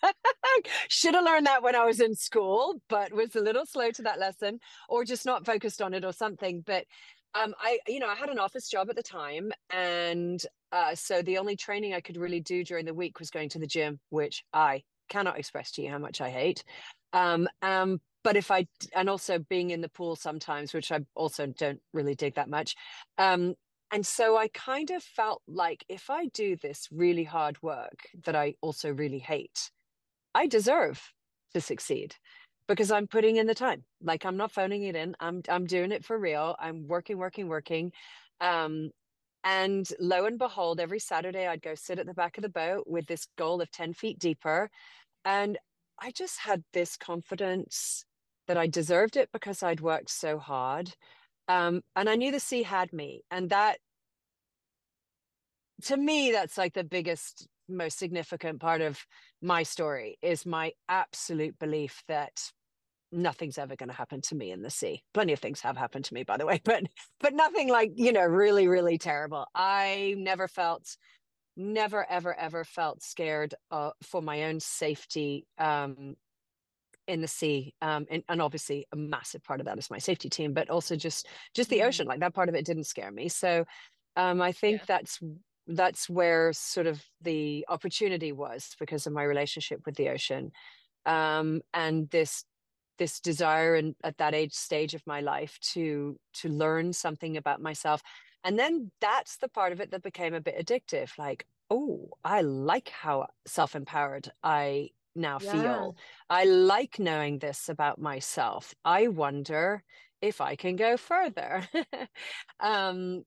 [0.88, 4.02] Should have learned that when I was in school, but was a little slow to
[4.04, 4.60] that lesson
[4.90, 6.62] or just not focused on it or something.
[6.66, 6.86] But
[7.36, 11.22] Um, I, you know, I had an office job at the time, and uh, so
[11.24, 14.00] the only training I could really do during the week was going to the gym,
[14.12, 16.64] which I cannot express to you how much I hate.
[17.14, 21.48] Um, um, but if I and also being in the pool sometimes, which I also
[21.48, 22.76] don't really dig that much.
[23.18, 23.56] Um,
[23.94, 28.36] and so I kind of felt like if I do this really hard work that
[28.36, 29.70] I also really hate,
[30.34, 31.14] I deserve
[31.54, 32.16] to succeed
[32.68, 33.84] because I'm putting in the time.
[34.02, 35.16] Like I'm not phoning it in.
[35.20, 36.56] I'm I'm doing it for real.
[36.60, 37.92] I'm working, working, working.
[38.42, 38.90] Um,
[39.44, 42.86] and lo and behold, every Saturday I'd go sit at the back of the boat
[42.88, 44.72] with this goal of 10 feet deeper.
[45.24, 45.60] And
[46.02, 48.06] I just had this confidence
[48.48, 50.96] that I deserved it because I'd worked so hard.
[51.48, 53.24] Um, and I knew the sea had me.
[53.30, 53.78] And that,
[55.84, 59.00] to me, that's like the biggest, most significant part of
[59.42, 62.52] my story is my absolute belief that
[63.14, 65.04] nothing's ever going to happen to me in the sea.
[65.14, 66.84] Plenty of things have happened to me, by the way, but
[67.20, 69.46] but nothing like you know really really terrible.
[69.54, 70.98] I never felt,
[71.56, 76.16] never ever ever felt scared uh, for my own safety um,
[77.08, 80.30] in the sea, um, and, and obviously a massive part of that is my safety
[80.30, 81.88] team, but also just just the mm-hmm.
[81.88, 82.08] ocean.
[82.08, 83.30] Like that part of it didn't scare me.
[83.30, 83.66] So
[84.16, 84.86] um, I think yeah.
[84.88, 85.20] that's
[85.68, 90.52] that's where sort of the opportunity was because of my relationship with the ocean
[91.06, 92.44] um, and this
[93.00, 97.62] this desire and at that age stage of my life to to learn something about
[97.62, 98.02] myself
[98.44, 102.42] and then that's the part of it that became a bit addictive like oh i
[102.42, 105.52] like how self-empowered i now yeah.
[105.52, 105.96] feel
[106.30, 109.84] i like knowing this about myself i wonder
[110.22, 111.68] if i can go further
[112.60, 113.24] um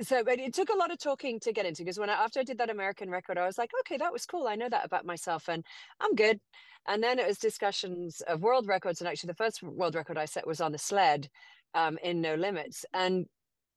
[0.00, 2.40] so but it took a lot of talking to get into because when I, after
[2.40, 4.48] I did that American record, I was like, okay, that was cool.
[4.48, 5.64] I know that about myself, and
[6.00, 6.40] I'm good.
[6.86, 10.24] And then it was discussions of world records, and actually the first world record I
[10.24, 11.28] set was on the sled
[11.74, 13.26] um, in No Limits, and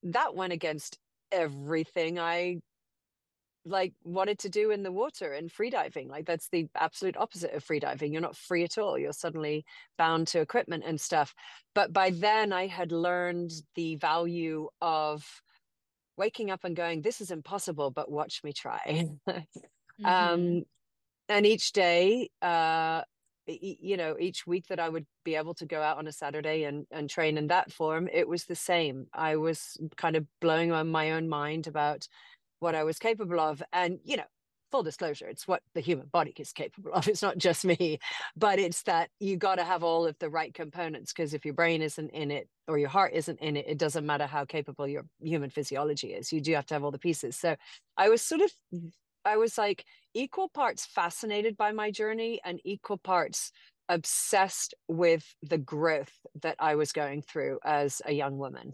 [0.04, 0.97] that went against
[1.32, 2.58] everything I
[3.68, 6.10] like wanted to do in the water and freediving.
[6.10, 8.12] Like that's the absolute opposite of freediving.
[8.12, 8.98] You're not free at all.
[8.98, 9.66] You're suddenly
[9.98, 11.34] bound to equipment and stuff.
[11.76, 15.26] But by then I had learned the value of
[16.18, 18.80] waking up and going, this is impossible, but watch me try.
[19.30, 20.06] mm-hmm.
[20.06, 20.64] um,
[21.30, 23.02] and each day, uh,
[23.48, 26.64] you know, each week that I would be able to go out on a Saturday
[26.64, 29.08] and, and train in that form, it was the same.
[29.14, 32.08] I was kind of blowing on my own mind about
[32.60, 33.62] what I was capable of.
[33.74, 34.24] And, you know,
[34.72, 37.08] full disclosure, it's what the human body is capable of.
[37.08, 38.00] It's not just me,
[38.36, 41.54] but it's that you got to have all of the right components because if your
[41.54, 44.88] brain isn't in it or your heart isn't in it, it doesn't matter how capable
[44.88, 46.34] your human physiology is.
[46.34, 47.36] You do have to have all the pieces.
[47.36, 47.56] So
[47.96, 48.52] I was sort of,
[49.26, 53.52] I was like equal parts fascinated by my journey and equal parts
[53.89, 58.74] obsessed with the growth that I was going through as a young woman.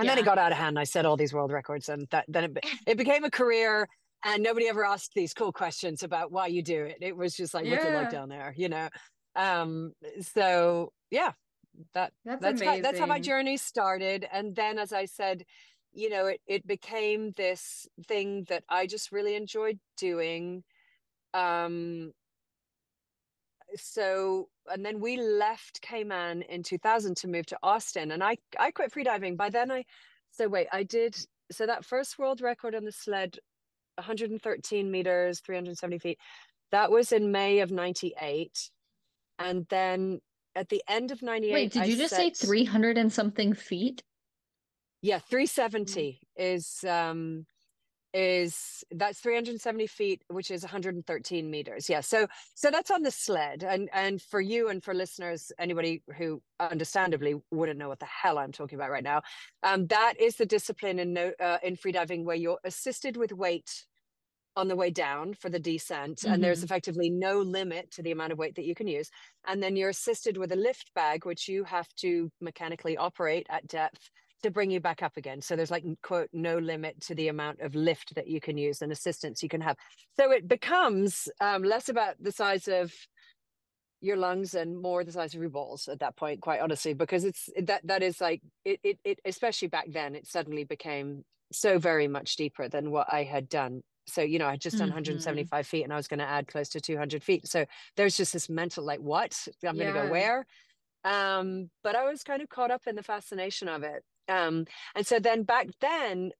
[0.00, 0.14] And yeah.
[0.14, 0.78] then it got out of hand.
[0.78, 3.86] I set all these world records, and that then it, it became a career
[4.24, 7.54] and nobody ever asked these cool questions about why you do it it was just
[7.54, 7.72] like yeah.
[7.72, 8.88] what's it like down there you know
[9.36, 11.32] um so yeah
[11.94, 15.44] that that's that's how, that's how my journey started and then as i said
[15.92, 20.62] you know it it became this thing that i just really enjoyed doing
[21.32, 22.12] um
[23.76, 28.70] so and then we left Cayman in 2000 to move to Austin and I I
[28.70, 29.84] quit freediving by then I
[30.30, 31.16] so wait I did
[31.52, 33.38] so that first world record on the sled
[34.00, 36.18] 113 meters, 370 feet.
[36.72, 38.70] That was in May of 98.
[39.38, 40.20] And then
[40.54, 41.52] at the end of 98.
[41.52, 42.36] Wait, did you I just set...
[42.36, 44.02] say 300 and something feet?
[45.02, 46.42] Yeah, 370 mm-hmm.
[46.42, 47.46] is um
[48.12, 53.62] is that's 370 feet which is 113 meters yeah so so that's on the sled
[53.62, 58.38] and and for you and for listeners anybody who understandably wouldn't know what the hell
[58.38, 59.22] i'm talking about right now
[59.62, 63.84] um that is the discipline in no uh, in freediving where you're assisted with weight
[64.56, 66.32] on the way down for the descent mm-hmm.
[66.32, 66.64] and there's mm-hmm.
[66.64, 69.08] effectively no limit to the amount of weight that you can use
[69.46, 73.66] and then you're assisted with a lift bag which you have to mechanically operate at
[73.68, 74.10] depth
[74.42, 75.40] to bring you back up again.
[75.40, 78.82] So there's like quote no limit to the amount of lift that you can use
[78.82, 79.76] and assistance you can have.
[80.18, 82.92] So it becomes um, less about the size of
[84.00, 87.24] your lungs and more the size of your balls at that point, quite honestly, because
[87.24, 91.78] it's that that is like it it, it especially back then it suddenly became so
[91.78, 93.82] very much deeper than what I had done.
[94.06, 94.96] So, you know, I had just done mm-hmm.
[94.96, 97.46] 175 feet and I was going to add close to 200 feet.
[97.46, 97.64] So
[97.96, 99.36] there's just this mental, like, what?
[99.64, 99.82] I'm yeah.
[99.82, 100.46] going to go where?
[101.04, 104.02] Um, but I was kind of caught up in the fascination of it.
[104.30, 106.30] Um, and so then back then,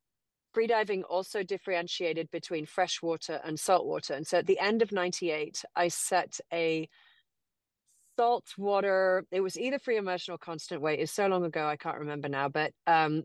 [0.54, 4.14] freediving also differentiated between freshwater and saltwater.
[4.14, 6.88] And so at the end of 98, I set a
[8.18, 9.24] salt water.
[9.30, 11.00] It was either free immersion or constant weight.
[11.00, 12.48] It's so long ago, I can't remember now.
[12.48, 13.22] But um,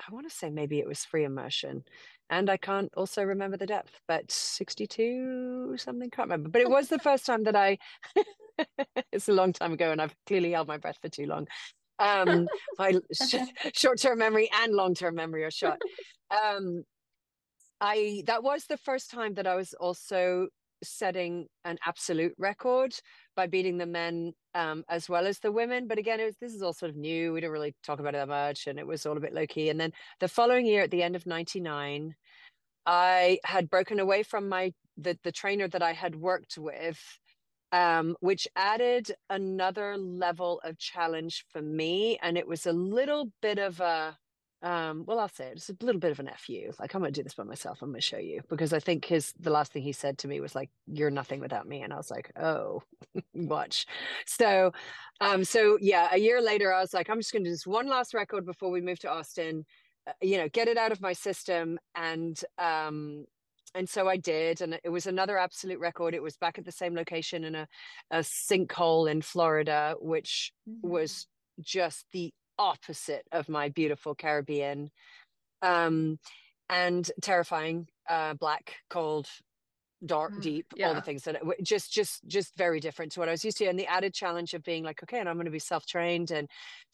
[0.00, 1.84] I want to say maybe it was free immersion.
[2.28, 6.48] And I can't also remember the depth, but 62 something, can't remember.
[6.48, 7.78] But it was the first time that I,
[9.12, 11.46] it's a long time ago, and I've clearly held my breath for too long.
[11.98, 12.94] Um, my
[13.74, 15.78] short term memory and long term memory are shot.
[16.30, 16.84] Um,
[17.80, 20.48] I that was the first time that I was also
[20.82, 22.94] setting an absolute record
[23.34, 25.86] by beating the men um, as well as the women.
[25.86, 27.32] But again, it was, this is all sort of new.
[27.32, 29.46] We don't really talk about it that much, and it was all a bit low
[29.46, 29.70] key.
[29.70, 32.14] And then the following year, at the end of '99,
[32.86, 36.98] I had broken away from my the the trainer that I had worked with,
[37.76, 43.58] um, which added another level of challenge for me, and it was a little bit
[43.58, 44.16] of a
[44.62, 45.52] um, well, I'll say it.
[45.52, 46.72] It's a little bit of an fu.
[46.80, 47.82] Like I'm going to do this by myself.
[47.82, 50.28] I'm going to show you because I think his the last thing he said to
[50.28, 52.82] me was like, "You're nothing without me," and I was like, "Oh,
[53.34, 53.86] watch."
[54.24, 54.72] So,
[55.20, 57.66] um, so yeah, a year later, I was like, "I'm just going to do this
[57.66, 59.66] one last record before we move to Austin."
[60.06, 63.26] Uh, you know, get it out of my system, and um,
[63.76, 66.14] and so I did, and it was another absolute record.
[66.14, 67.68] It was back at the same location in a
[68.10, 70.88] a sinkhole in Florida, which mm-hmm.
[70.88, 71.26] was
[71.60, 74.90] just the opposite of my beautiful Caribbean
[75.62, 76.18] um,
[76.68, 79.26] and terrifying, uh, black, cold,
[80.04, 80.88] dark, mm, deep, yeah.
[80.88, 83.58] all the things that it, just, just, just very different to what I was used
[83.58, 83.66] to.
[83.66, 86.30] And the added challenge of being like, okay, and I'm going to be self trained.
[86.30, 86.48] And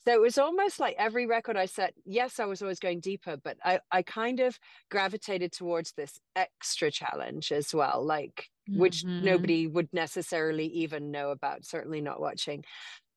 [0.05, 3.37] so it was almost like every record I set, yes, I was always going deeper,
[3.37, 4.59] but I, I kind of
[4.91, 8.81] gravitated towards this extra challenge as well, like, mm-hmm.
[8.81, 12.65] which nobody would necessarily even know about, certainly not watching.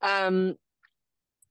[0.01, 0.55] Um,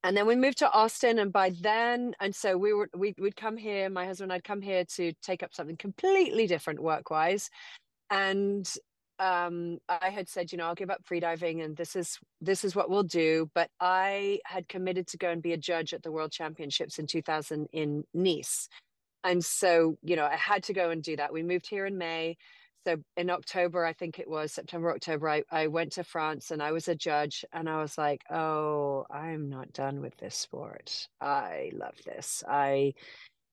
[0.04, 3.36] and then we moved to Austin, and by then, and so we were we, would
[3.36, 3.88] come here.
[3.88, 7.48] My husband and I'd come here to take up something completely different work wise,
[8.14, 8.72] and
[9.18, 12.74] um, I had said, you know, I'll give up freediving, and this is this is
[12.74, 13.50] what we'll do.
[13.54, 17.06] But I had committed to go and be a judge at the World Championships in
[17.06, 18.68] 2000 in Nice,
[19.22, 21.32] and so you know I had to go and do that.
[21.32, 22.36] We moved here in May
[22.86, 26.62] so in October, I think it was September, October, I, I went to France and
[26.62, 31.08] I was a judge and I was like, oh, I'm not done with this sport.
[31.20, 32.44] I love this.
[32.46, 32.92] I,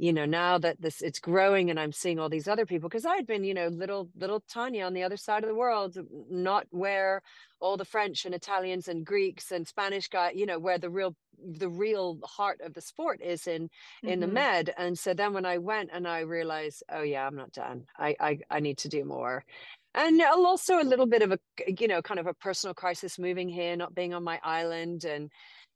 [0.01, 3.05] you know, now that this it's growing and I'm seeing all these other people, because
[3.05, 5.95] I had been, you know, little little Tanya on the other side of the world,
[6.27, 7.21] not where
[7.59, 11.15] all the French and Italians and Greeks and Spanish guy, you know, where the real
[11.37, 13.69] the real heart of the sport is in
[14.01, 14.21] in mm-hmm.
[14.21, 14.73] the med.
[14.75, 17.85] And so then when i went and i realized oh yeah i'm not done.
[17.95, 19.45] I i, I need to do more.
[19.93, 21.39] And also a little bit of a
[21.79, 25.29] you know kind of a personal crisis moving here not being on my island and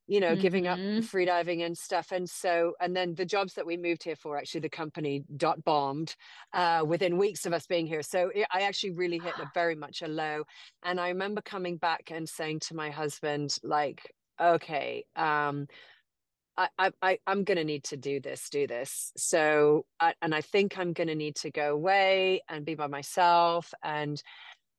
[0.08, 0.42] you know mm-hmm.
[0.42, 1.00] giving up mm-hmm.
[1.00, 4.62] freediving and stuff and so and then the jobs that we moved here for actually
[4.62, 6.16] the company dot bombed
[6.54, 9.76] uh, within weeks of us being here so it, i actually really hit a very
[9.76, 10.44] much a low
[10.84, 15.68] and i remember coming back and saying to my husband like okay um
[16.58, 19.12] I, I, I'm going to need to do this, do this.
[19.18, 22.88] So, I, and I think I'm going to need to go away and be by
[22.88, 24.22] myself and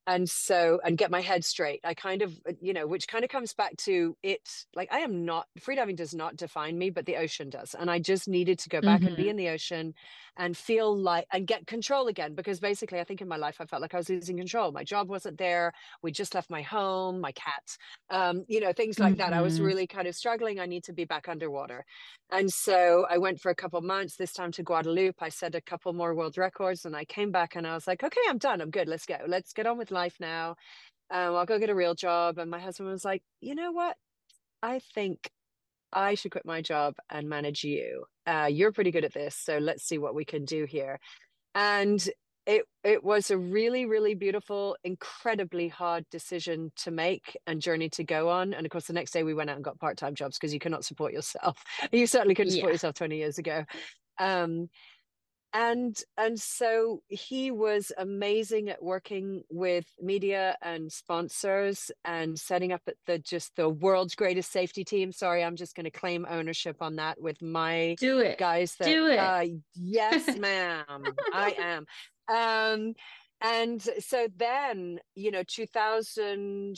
[0.06, 3.24] and so and get my head straight i kind of uh, you know which kind
[3.24, 7.06] of comes back to it like i am not freediving does not define me but
[7.06, 9.08] the ocean does and i just needed to go back mm-hmm.
[9.08, 9.30] and be mm-hmm.
[9.30, 9.94] in the ocean
[10.38, 13.64] and feel like and get control again because basically i think in my life i
[13.64, 17.20] felt like i was losing control my job wasn't there we just left my home
[17.20, 17.76] my cat
[18.10, 19.18] um, you know things like mm-hmm.
[19.18, 19.66] that i was mm-hmm.
[19.66, 21.84] really kind of struggling i need to be back underwater
[22.30, 25.60] and so i went for a couple months this time to guadeloupe i set a
[25.60, 28.60] couple more world records and i came back and i was like okay i'm done
[28.60, 30.54] i'm good let's go let's get on with life now
[31.10, 33.96] um, i'll go get a real job and my husband was like you know what
[34.62, 35.30] i think
[35.92, 38.04] I should quit my job and manage you.
[38.26, 40.98] Uh, you're pretty good at this, so let's see what we can do here.
[41.54, 42.06] And
[42.46, 48.04] it it was a really really beautiful, incredibly hard decision to make and journey to
[48.04, 48.52] go on.
[48.52, 50.52] And of course, the next day we went out and got part time jobs because
[50.52, 51.62] you cannot support yourself.
[51.92, 52.74] You certainly couldn't support yeah.
[52.74, 53.64] yourself 20 years ago.
[54.18, 54.68] Um,
[55.52, 62.82] and and so he was amazing at working with media and sponsors and setting up
[63.06, 65.12] the just the world's greatest safety team.
[65.12, 68.38] Sorry i'm just going to claim ownership on that with my do it.
[68.38, 69.18] guys that, do it.
[69.18, 71.86] uh, yes ma'am i am.
[72.28, 72.94] Um
[73.40, 76.76] and so then you know 2000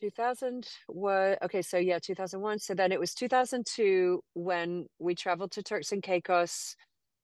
[0.00, 5.62] 2000 was okay so yeah 2001 so then it was 2002 when we traveled to
[5.62, 6.76] turks and caicos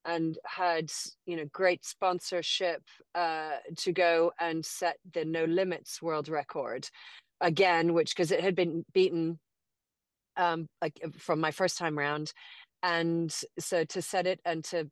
[0.05, 0.91] and had
[1.27, 2.83] you know great sponsorship
[3.15, 6.89] uh, to go and set the no limits world record
[7.41, 9.39] again which because it had been beaten
[10.37, 12.33] um like from my first time round.
[12.83, 14.89] And so to set it and to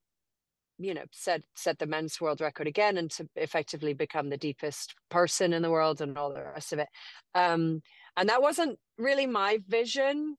[0.79, 4.95] you know set set the men's world record again and to effectively become the deepest
[5.11, 6.89] person in the world and all the rest of it.
[7.35, 7.81] Um
[8.17, 10.37] and that wasn't really my vision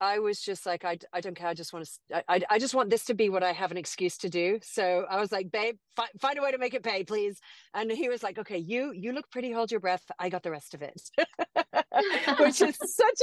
[0.00, 1.48] I was just like, I, I don't care.
[1.48, 3.76] I just want to, I, I just want this to be what I have an
[3.76, 4.60] excuse to do.
[4.62, 7.40] So I was like, babe, fi- find a way to make it pay, please.
[7.74, 9.50] And he was like, okay, you, you look pretty.
[9.50, 10.04] Hold your breath.
[10.18, 11.00] I got the rest of it,
[12.38, 13.20] which is such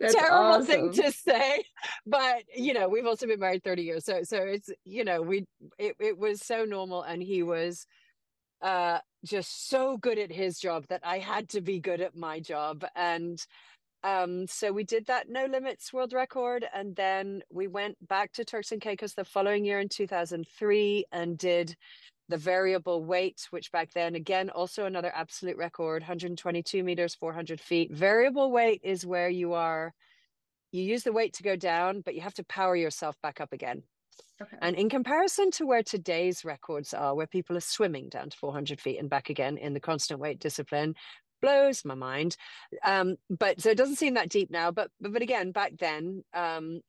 [0.00, 0.66] a terrible awesome.
[0.66, 1.64] thing to say.
[2.06, 4.04] But, you know, we've also been married 30 years.
[4.04, 5.46] So, so it's, you know, we,
[5.78, 7.02] it, it was so normal.
[7.02, 7.86] And he was,
[8.60, 12.40] uh, just so good at his job that I had to be good at my
[12.40, 12.84] job.
[12.94, 13.42] And,
[14.04, 18.44] um, so we did that no limits world record, and then we went back to
[18.44, 21.76] Turks and Caicos the following year in 2003 and did
[22.28, 27.92] the variable weight, which back then again also another absolute record, 122 meters, 400 feet.
[27.92, 29.94] Variable weight is where you are,
[30.70, 33.52] you use the weight to go down, but you have to power yourself back up
[33.52, 33.82] again.
[34.40, 34.56] Okay.
[34.62, 38.80] And in comparison to where today's records are, where people are swimming down to 400
[38.80, 40.94] feet and back again in the constant weight discipline,
[41.40, 42.36] blows my mind.
[42.84, 44.70] Um, but so it doesn't seem that deep now.
[44.70, 46.80] But but, but again, back then, um,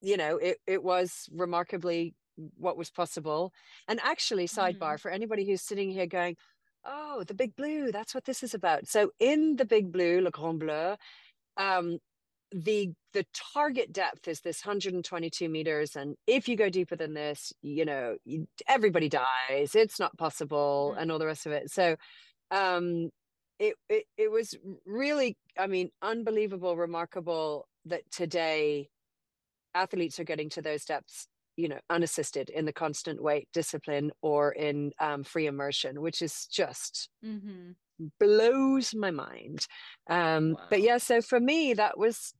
[0.00, 2.14] you know, it it was remarkably
[2.56, 3.52] what was possible.
[3.88, 4.96] And actually, sidebar mm-hmm.
[4.96, 6.36] for anybody who's sitting here going,
[6.84, 10.30] "Oh, the Big Blue, that's what this is about." So in the Big Blue, Le
[10.30, 10.96] Grand Bleu,
[11.56, 11.98] um,
[12.54, 17.52] the the target depth is this 122 meters and if you go deeper than this
[17.62, 21.00] you know you, everybody dies it's not possible mm-hmm.
[21.00, 21.96] and all the rest of it so
[22.52, 23.10] um
[23.58, 24.54] it, it it was
[24.86, 28.88] really i mean unbelievable remarkable that today
[29.74, 31.26] athletes are getting to those depths
[31.56, 36.46] you know unassisted in the constant weight discipline or in um, free immersion which is
[36.46, 37.72] just mm-hmm.
[38.18, 39.66] blows my mind
[40.10, 40.60] um wow.
[40.70, 42.34] but yeah so for me that was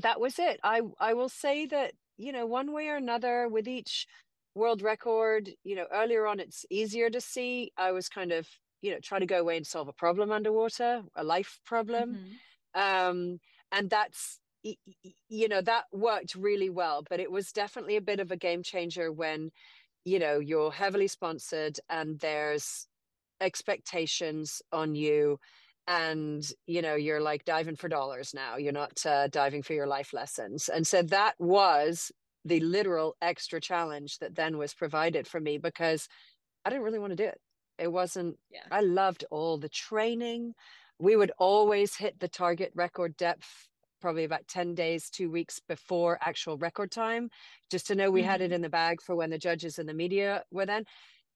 [0.00, 3.66] that was it i i will say that you know one way or another with
[3.66, 4.06] each
[4.54, 8.46] world record you know earlier on it's easier to see i was kind of
[8.84, 12.14] you know try to go away and solve a problem underwater a life problem.
[12.76, 12.80] Mm-hmm.
[12.80, 13.38] um,
[13.72, 14.40] and that's
[15.28, 18.62] you know that worked really well but it was definitely a bit of a game
[18.62, 19.50] changer when
[20.04, 22.86] you know you're heavily sponsored and there's
[23.40, 25.38] expectations on you
[25.86, 28.56] and you know you're like diving for dollars now.
[28.56, 30.70] You're not uh, diving for your life lessons.
[30.70, 32.10] And so that was
[32.44, 36.08] the literal extra challenge that then was provided for me because
[36.64, 37.38] i didn't really want to do it
[37.78, 38.60] it wasn't, yeah.
[38.70, 40.54] I loved all the training.
[40.98, 43.68] We would always hit the target record depth
[44.04, 47.30] probably about 10 days, two weeks before actual record time,
[47.70, 48.28] just to know we mm-hmm.
[48.28, 48.56] had it mm-hmm.
[48.56, 50.84] in the bag for when the judges and the media were then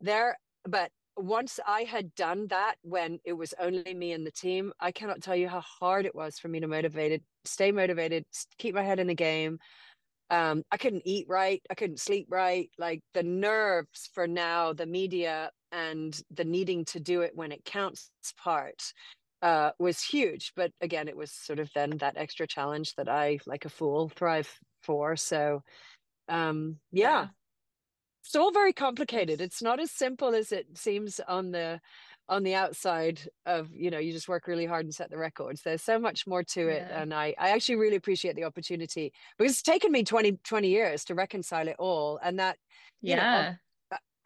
[0.03, 0.37] there.
[0.65, 4.93] But once I had done that when it was only me and the team, I
[4.93, 8.27] cannot tell you how hard it was for me to motivated, stay motivated,
[8.59, 9.59] keep my head in the game.
[10.29, 12.69] Um, I couldn't eat right, I couldn't sleep right.
[12.77, 17.65] Like the nerves for now, the media and the needing to do it when it
[17.65, 18.11] counts
[18.43, 18.93] part
[19.43, 20.53] uh, was huge.
[20.57, 24.09] But again, it was sort of then that extra challenge that I, like a fool,
[24.09, 24.53] thrive
[24.83, 25.17] for.
[25.17, 25.63] So,
[26.29, 27.03] um, yeah.
[27.03, 27.27] yeah.
[28.25, 29.41] It's all very complicated.
[29.41, 31.81] It's not as simple as it seems on the
[32.29, 35.63] on the outside of you know you just work really hard and set the records
[35.63, 37.01] there's so much more to it yeah.
[37.01, 41.05] and i i actually really appreciate the opportunity because it's taken me 20 20 years
[41.05, 42.59] to reconcile it all and that
[43.01, 43.57] yeah know,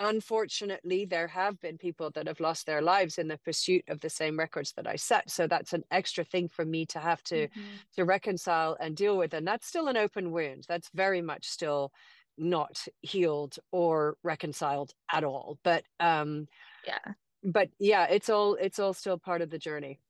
[0.03, 4.11] unfortunately there have been people that have lost their lives in the pursuit of the
[4.11, 5.31] same records that i set.
[5.31, 7.61] So that's an extra thing for me to have to mm-hmm.
[7.97, 10.65] to reconcile and deal with and that's still an open wound.
[10.69, 11.93] That's very much still
[12.37, 15.59] not healed or reconciled at all.
[15.63, 16.49] But um
[16.87, 17.13] yeah.
[17.45, 20.01] but yeah it's all it's all still part of the journey.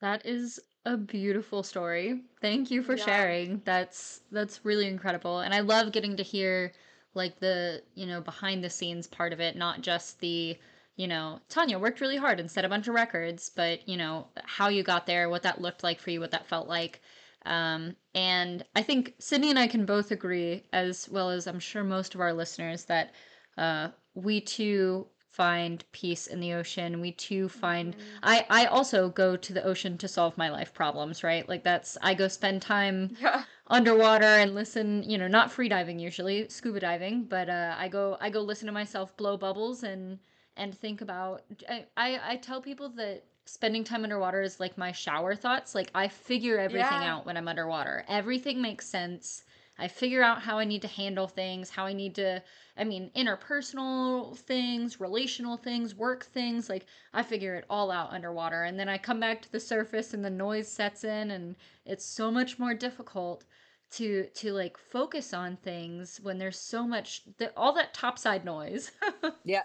[0.00, 2.22] That is a beautiful story.
[2.40, 3.04] Thank you for yeah.
[3.04, 3.62] sharing.
[3.64, 6.72] That's that's really incredible and i love getting to hear
[7.16, 10.56] like the you know behind the scenes part of it not just the
[10.96, 14.26] you know tanya worked really hard and set a bunch of records but you know
[14.44, 17.00] how you got there what that looked like for you what that felt like.
[17.44, 21.84] Um, and i think sydney and i can both agree as well as i'm sure
[21.84, 23.14] most of our listeners that
[23.56, 25.06] uh, we too
[25.36, 28.18] find peace in the ocean we too find mm-hmm.
[28.22, 31.98] i i also go to the ocean to solve my life problems right like that's
[32.00, 33.44] i go spend time yeah.
[33.66, 38.16] underwater and listen you know not free diving usually scuba diving but uh, i go
[38.18, 40.18] i go listen to myself blow bubbles and
[40.56, 44.90] and think about I, I i tell people that spending time underwater is like my
[44.90, 47.14] shower thoughts like i figure everything yeah.
[47.14, 49.44] out when i'm underwater everything makes sense
[49.78, 52.42] I figure out how I need to handle things, how I need to,
[52.76, 56.68] I mean, interpersonal things, relational things, work things.
[56.68, 58.62] Like, I figure it all out underwater.
[58.64, 62.04] And then I come back to the surface and the noise sets in, and it's
[62.04, 63.44] so much more difficult
[63.88, 68.90] to to like focus on things when there's so much the, all that topside noise
[69.44, 69.62] yeah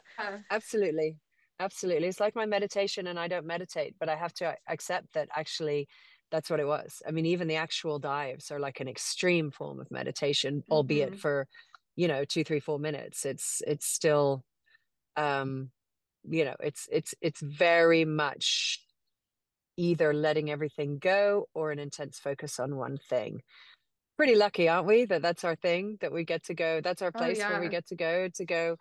[0.49, 1.17] absolutely
[1.59, 5.27] absolutely it's like my meditation and i don't meditate but i have to accept that
[5.35, 5.87] actually
[6.31, 7.01] that's what it was.
[7.07, 10.73] I mean, even the actual dives are like an extreme form of meditation, mm-hmm.
[10.73, 11.47] albeit for,
[11.95, 13.25] you know, two, three, four minutes.
[13.25, 14.43] It's it's still
[15.17, 15.71] um,
[16.29, 18.79] you know, it's it's it's very much
[19.77, 23.41] either letting everything go or an intense focus on one thing.
[24.17, 25.05] Pretty lucky, aren't we?
[25.05, 26.81] That that's our thing, that we get to go.
[26.81, 27.49] That's our oh, place oh, yeah.
[27.49, 28.77] where we get to go to go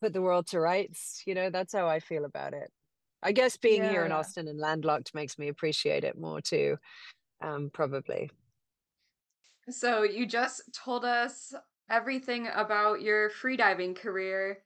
[0.00, 1.22] put the world to rights.
[1.26, 2.70] You know, that's how I feel about it.
[3.22, 3.90] I guess being yeah.
[3.90, 6.76] here in Austin and landlocked makes me appreciate it more too,
[7.40, 8.30] um, probably.
[9.70, 11.54] So you just told us
[11.90, 14.62] everything about your freediving career.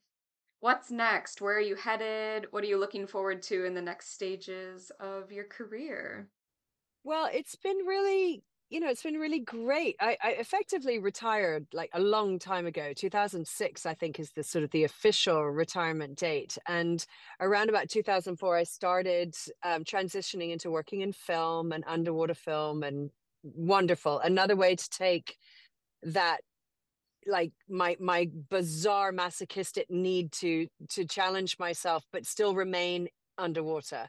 [0.61, 1.41] What's next?
[1.41, 2.47] Where are you headed?
[2.51, 6.29] What are you looking forward to in the next stages of your career?
[7.05, 9.97] Well, it's been really you know, it's been really great.
[10.01, 12.95] I, I, effectively retired like a long time ago.
[12.95, 16.57] 2006, I think, is the sort of the official retirement date.
[16.67, 17.05] And
[17.39, 23.11] around about 2004, I started um, transitioning into working in film and underwater film and
[23.43, 24.21] wonderful.
[24.21, 25.37] Another way to take
[26.05, 26.39] that
[27.27, 33.07] like my my bizarre masochistic need to to challenge myself but still remain
[33.39, 34.09] underwater.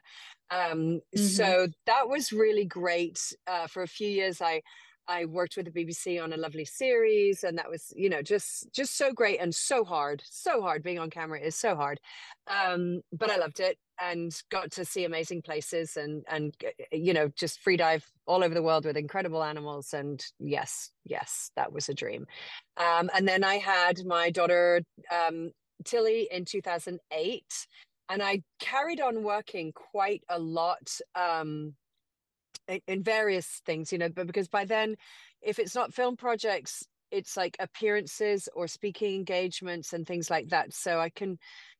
[0.50, 1.22] Um, mm-hmm.
[1.22, 3.20] So that was really great.
[3.46, 4.62] Uh, for a few years, I
[5.06, 8.72] I worked with the BBC on a lovely series, and that was you know just
[8.72, 10.82] just so great and so hard, so hard.
[10.82, 12.00] Being on camera is so hard,
[12.48, 16.54] um, but I loved it and got to see amazing places and and
[16.92, 19.92] you know just free dive all over the world with incredible animals.
[19.92, 22.26] And yes, yes, that was a dream.
[22.76, 25.50] Um, and then I had my daughter um,
[25.84, 27.66] Tilly in 2008
[28.08, 31.74] and I carried on working quite a lot um,
[32.68, 34.96] in, in, various things, you know, but because by then,
[35.40, 40.74] if it's not film projects, it's like appearances or speaking engagements and things like that.
[40.74, 41.38] So I can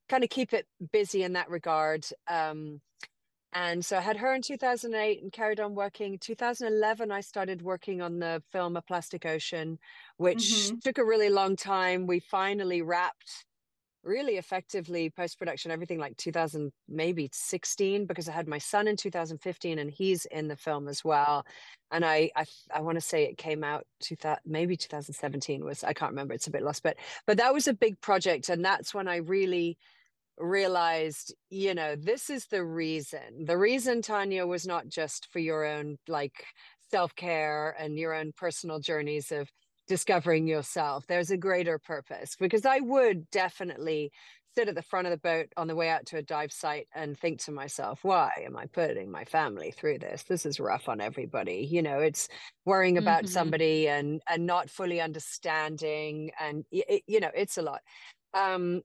[0.09, 2.07] kind of keep it busy in that regard.
[2.29, 2.81] Um,
[3.53, 6.19] and so I had her in 2008 and carried on working.
[6.19, 9.79] 2011, I started working on the film A Plastic Ocean,
[10.17, 10.79] which mm-hmm.
[10.83, 12.07] took a really long time.
[12.07, 13.45] We finally wrapped
[14.05, 18.97] really effectively post production everything like 2000 maybe 16 because I had my son in
[18.97, 21.47] 2015 and he's in the film as well.
[21.91, 22.45] And I I,
[22.75, 26.47] I want to say it came out 2000 maybe 2017 was I can't remember it's
[26.47, 26.97] a bit lost but
[27.27, 28.49] but that was a big project.
[28.49, 29.79] And that's when I really
[30.39, 33.45] realized you know this is the reason.
[33.45, 36.45] The reason Tanya was not just for your own like
[36.91, 39.51] self-care and your own personal journeys of
[39.87, 41.07] discovering yourself.
[41.07, 44.13] There's a greater purpose because I would definitely
[44.55, 46.87] sit at the front of the boat on the way out to a dive site
[46.95, 50.23] and think to myself, why am I putting my family through this?
[50.23, 51.67] This is rough on everybody.
[51.69, 52.29] You know, it's
[52.65, 53.33] worrying about mm-hmm.
[53.33, 57.81] somebody and and not fully understanding and it, you know, it's a lot.
[58.33, 58.83] Um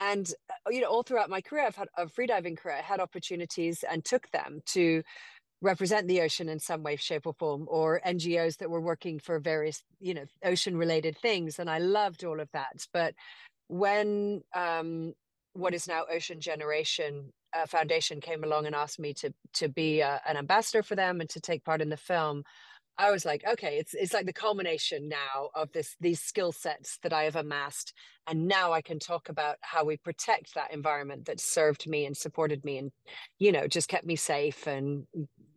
[0.00, 2.98] and uh, you know all throughout my career i've had a freediving career i had
[2.98, 5.02] opportunities and took them to
[5.64, 9.38] represent the ocean in some way shape or form or ngos that were working for
[9.40, 12.86] various you know ocean related things and i loved all of that.
[12.92, 13.14] But
[13.68, 15.14] when um,
[15.54, 20.02] what is now ocean generation uh, foundation came along and asked me to to be
[20.02, 22.44] uh, an ambassador for them and to take part in the film
[22.96, 26.98] I was like, okay, it's it's like the culmination now of this these skill sets
[27.02, 27.92] that I have amassed,
[28.28, 32.16] and now I can talk about how we protect that environment that served me and
[32.16, 32.92] supported me, and
[33.38, 35.06] you know, just kept me safe and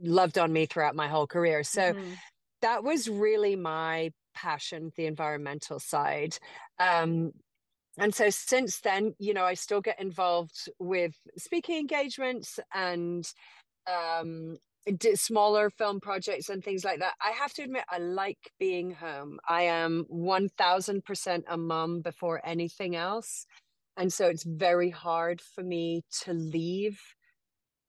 [0.02, 1.64] loved on me throughout my whole career.
[1.64, 2.14] So mm-hmm.
[2.62, 6.38] that was really my passion, the environmental side.
[6.80, 7.32] Um,
[7.98, 13.28] and so since then, you know, I still get involved with speaking engagements and
[13.88, 14.58] um,
[15.16, 17.14] smaller film projects and things like that.
[17.22, 19.40] I have to admit, I like being home.
[19.48, 23.46] I am 1000% a mom before anything else.
[23.98, 27.00] And so it's very hard for me to leave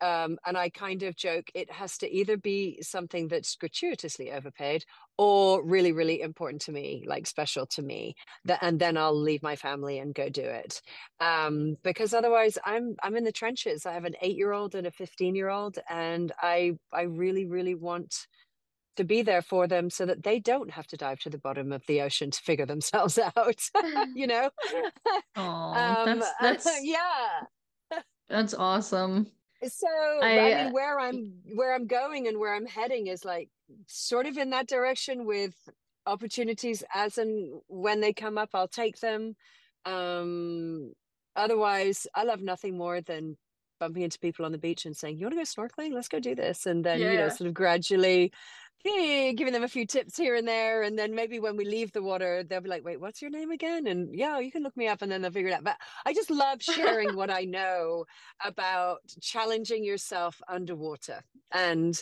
[0.01, 4.85] um, and I kind of joke it has to either be something that's gratuitously overpaid
[5.17, 8.15] or really, really important to me, like special to me.
[8.45, 10.81] That and then I'll leave my family and go do it.
[11.21, 13.87] Um, because otherwise, I'm I'm in the trenches.
[13.87, 17.47] I have an eight year old and a fifteen year old, and I I really,
[17.47, 18.27] really want
[18.97, 21.73] to be there for them so that they don't have to dive to the bottom
[21.73, 23.63] of the ocean to figure themselves out.
[24.15, 24.51] you know.
[25.37, 25.43] Oh,
[26.07, 28.01] um, that's, that's yeah.
[28.29, 29.31] That's awesome
[29.67, 29.89] so
[30.23, 33.49] I, I, mean where i'm where i'm going and where i'm heading is like
[33.87, 35.55] sort of in that direction with
[36.07, 39.37] opportunities as and when they come up i'll take them.
[39.85, 40.93] Um
[41.37, 43.37] otherwise i love nothing more than
[43.79, 45.93] bumping into people on the beach and saying you want to go snorkeling?
[45.93, 46.67] Let's go do this.
[46.67, 47.13] And then yeah.
[47.13, 48.33] you know sort of gradually
[48.85, 50.83] giving them a few tips here and there.
[50.83, 53.51] And then maybe when we leave the water, they'll be like, wait, what's your name
[53.51, 53.87] again?
[53.87, 55.65] And yeah, you can look me up and then they'll figure it out.
[55.65, 55.77] But
[56.07, 58.05] I just love sharing what I know
[58.45, 61.23] about challenging yourself underwater.
[61.53, 62.01] And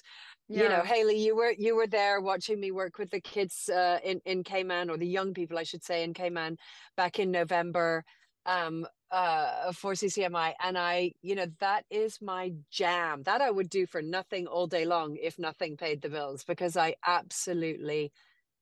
[0.49, 0.63] yeah.
[0.63, 3.99] you know, Haley, you were you were there watching me work with the kids uh,
[4.05, 6.59] in in Cayman or the young people, I should say, in Cayman
[6.97, 8.05] back in November
[8.47, 10.55] um, uh, for CCMI.
[10.63, 13.23] And I, you know, that is my jam.
[13.25, 16.77] That I would do for nothing all day long if nothing paid the bills because
[16.77, 18.13] I absolutely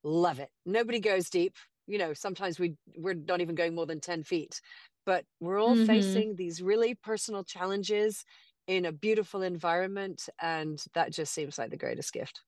[0.03, 0.51] love it.
[0.66, 1.55] Nobody goes deep.
[1.87, 4.61] You know, sometimes we we're not even going more than 10 feet,
[5.05, 5.87] but we're all mm-hmm.
[5.87, 8.24] facing these really personal challenges
[8.66, 10.28] in a beautiful environment.
[10.41, 12.41] And that just seems like the greatest gift.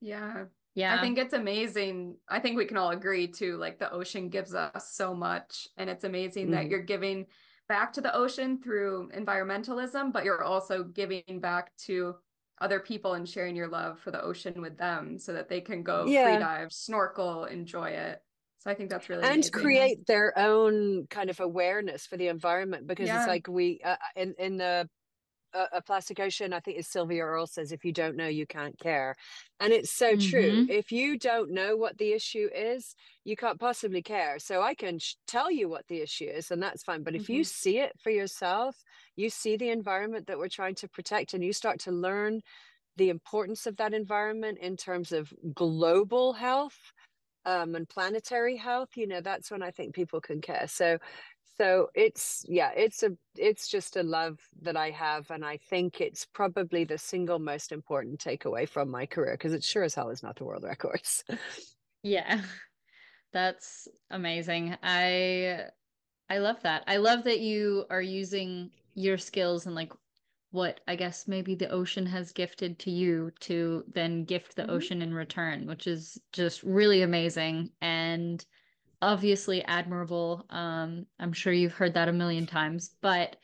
[0.00, 0.44] Yeah.
[0.74, 0.96] Yeah.
[0.96, 2.16] I think it's amazing.
[2.28, 5.68] I think we can all agree too, like the ocean gives us so much.
[5.76, 6.50] And it's amazing mm.
[6.52, 7.26] that you're giving
[7.68, 12.16] back to the ocean through environmentalism, but you're also giving back to
[12.60, 15.82] other people and sharing your love for the ocean with them so that they can
[15.82, 16.24] go yeah.
[16.24, 18.20] free dive, snorkel, enjoy it.
[18.58, 19.52] So I think that's really and amazing.
[19.52, 23.18] create their own kind of awareness for the environment because yeah.
[23.18, 24.88] it's like we uh, in in the
[25.72, 28.78] a, plastic ocean i think is sylvia earle says if you don't know you can't
[28.78, 29.14] care
[29.60, 30.30] and it's so mm-hmm.
[30.30, 32.94] true if you don't know what the issue is
[33.24, 36.62] you can't possibly care so i can sh- tell you what the issue is and
[36.62, 37.22] that's fine but mm-hmm.
[37.22, 37.44] if you mm-hmm.
[37.44, 38.76] see it for yourself
[39.16, 42.40] you see the environment that we're trying to protect and you start to learn
[42.96, 46.78] the importance of that environment in terms of global health
[47.46, 50.98] um, and planetary health you know that's when i think people can care so
[51.56, 56.00] so it's yeah it's a it's just a love that i have and i think
[56.00, 60.10] it's probably the single most important takeaway from my career because it sure as hell
[60.10, 61.24] is not the world records.
[62.04, 62.42] Yeah.
[63.32, 64.76] That's amazing.
[64.80, 65.64] I
[66.30, 66.84] i love that.
[66.86, 69.92] I love that you are using your skills and like
[70.52, 74.70] what i guess maybe the ocean has gifted to you to then gift the mm-hmm.
[74.70, 78.46] ocean in return which is just really amazing and
[79.04, 80.46] obviously admirable.
[80.48, 83.36] Um, I'm sure you've heard that a million times, but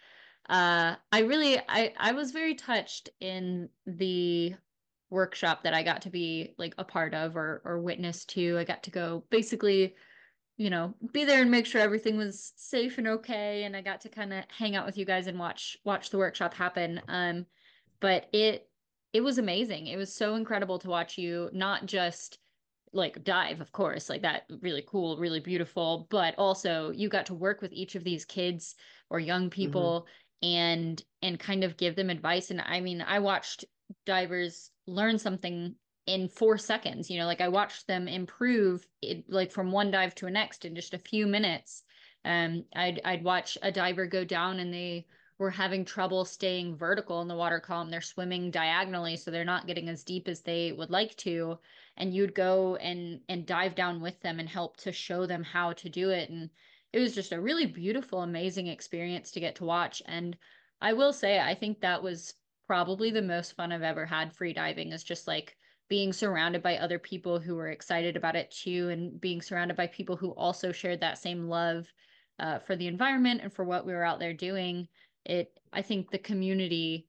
[0.48, 4.54] uh, I really, I, I was very touched in the
[5.10, 8.58] workshop that I got to be like a part of or or witness to.
[8.58, 9.94] I got to go basically,
[10.56, 13.64] you know, be there and make sure everything was safe and okay.
[13.64, 16.18] And I got to kind of hang out with you guys and watch watch the
[16.18, 17.00] workshop happen.
[17.08, 17.44] Um,
[18.00, 18.68] but it
[19.12, 19.88] it was amazing.
[19.88, 22.38] It was so incredible to watch you not just
[22.92, 27.34] like dive of course like that really cool really beautiful but also you got to
[27.34, 28.74] work with each of these kids
[29.10, 29.50] or young mm-hmm.
[29.50, 30.06] people
[30.42, 30.48] mm-hmm.
[30.48, 33.64] and and kind of give them advice and i mean i watched
[34.06, 35.74] divers learn something
[36.06, 40.14] in 4 seconds you know like i watched them improve it like from one dive
[40.16, 41.82] to a next in just a few minutes
[42.24, 45.06] um i'd i'd watch a diver go down and they
[45.40, 47.90] were having trouble staying vertical in the water column.
[47.90, 51.58] They're swimming diagonally so they're not getting as deep as they would like to.
[51.96, 55.72] And you'd go and and dive down with them and help to show them how
[55.72, 56.30] to do it.
[56.30, 56.50] And
[56.92, 60.02] it was just a really beautiful amazing experience to get to watch.
[60.06, 60.36] And
[60.80, 62.34] i will say i think that was
[62.66, 65.56] probably the most fun i've ever had free diving is just like
[65.88, 69.88] being surrounded by other people who were excited about it too and being surrounded by
[69.88, 71.86] people who also shared that same love
[72.38, 74.86] uh, for the environment and for what we were out there doing
[75.24, 77.06] it i think the community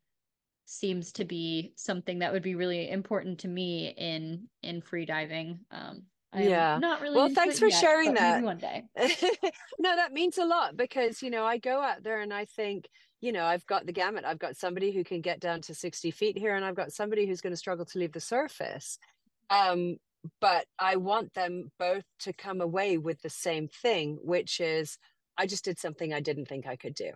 [0.72, 5.60] seems to be something that would be really important to me in in free diving.
[5.70, 6.04] Um
[6.34, 6.80] I'm yeah.
[6.80, 8.42] not really well thanks for yet, sharing that.
[8.42, 8.84] one day.
[9.80, 12.88] No that means a lot because you know i go out there and i think
[13.20, 14.24] you know i've got the gamut.
[14.24, 17.28] I've got somebody who can get down to 60 feet here and i've got somebody
[17.28, 18.98] who's going to struggle to leave the surface.
[19.50, 19.98] Um
[20.40, 25.00] but i want them both to come away with the same thing which is
[25.36, 27.12] i just did something i didn't think i could do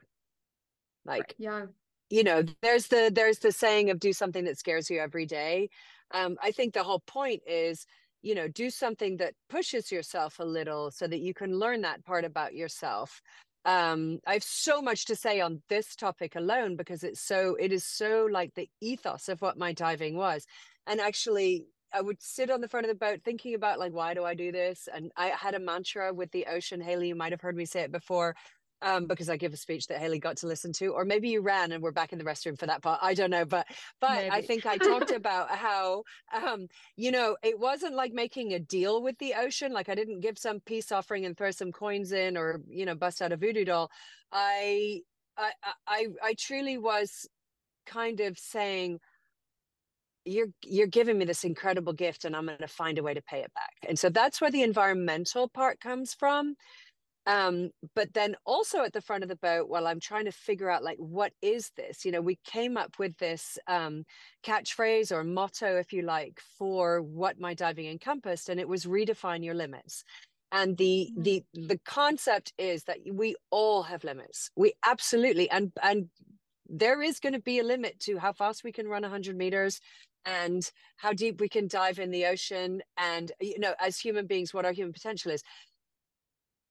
[1.06, 1.66] like yeah
[2.10, 5.70] you know there's the there's the saying of do something that scares you every day
[6.14, 7.86] um, i think the whole point is
[8.22, 12.04] you know do something that pushes yourself a little so that you can learn that
[12.06, 13.22] part about yourself
[13.66, 17.72] um, i have so much to say on this topic alone because it's so it
[17.72, 20.46] is so like the ethos of what my diving was
[20.88, 24.14] and actually I would sit on the front of the boat thinking about like why
[24.14, 24.90] do I do this?
[24.94, 26.82] And I had a mantra with the ocean.
[26.82, 28.36] Haley, you might have heard me say it before
[28.86, 31.42] um, because I give a speech that Haley got to listen to, or maybe you
[31.42, 33.00] ran and we're back in the restroom for that part.
[33.02, 33.66] I don't know, but
[34.00, 34.30] but maybe.
[34.30, 39.02] I think I talked about how um, you know it wasn't like making a deal
[39.02, 39.74] with the ocean.
[39.74, 42.96] Like I didn't give some peace offering and throw some coins in, or you know
[42.96, 43.90] bust out a voodoo doll.
[44.32, 45.02] I
[45.36, 45.52] I
[45.88, 47.28] I, I truly was
[47.88, 49.00] kind of saying
[50.26, 53.22] you're you're giving me this incredible gift and i'm going to find a way to
[53.22, 56.56] pay it back and so that's where the environmental part comes from
[57.28, 60.70] um but then also at the front of the boat while i'm trying to figure
[60.70, 62.06] out like what is this?
[62.06, 64.04] You know we came up with this um
[64.46, 69.44] catchphrase or motto if you like for what my diving encompassed and it was redefine
[69.44, 70.04] your limits.
[70.52, 71.24] And the mm-hmm.
[71.24, 74.52] the the concept is that we all have limits.
[74.56, 76.10] We absolutely and and
[76.68, 79.80] there is going to be a limit to how fast we can run 100 meters
[80.26, 84.54] and how deep we can dive in the ocean and you know as human beings
[84.54, 85.44] what our human potential is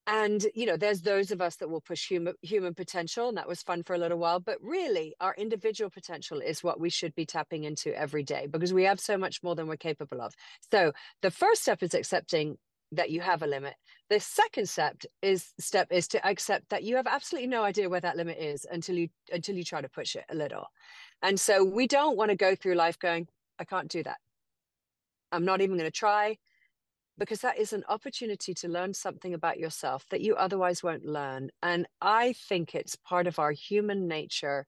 [0.06, 3.48] and you know there's those of us that will push human human potential and that
[3.48, 7.14] was fun for a little while but really our individual potential is what we should
[7.14, 10.34] be tapping into every day because we have so much more than we're capable of.
[10.70, 10.92] So
[11.22, 12.56] the first step is accepting
[12.92, 13.74] that you have a limit.
[14.10, 18.00] The second step is step is to accept that you have absolutely no idea where
[18.00, 20.66] that limit is until you until you try to push it a little.
[21.22, 23.26] And so we don't want to go through life going
[23.58, 24.18] i can't do that.
[25.32, 26.36] I'm not even going to try
[27.18, 31.50] because that is an opportunity to learn something about yourself that you otherwise won't learn.
[31.62, 34.66] And I think it's part of our human nature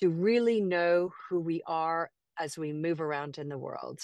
[0.00, 4.00] to really know who we are as we move around in the world.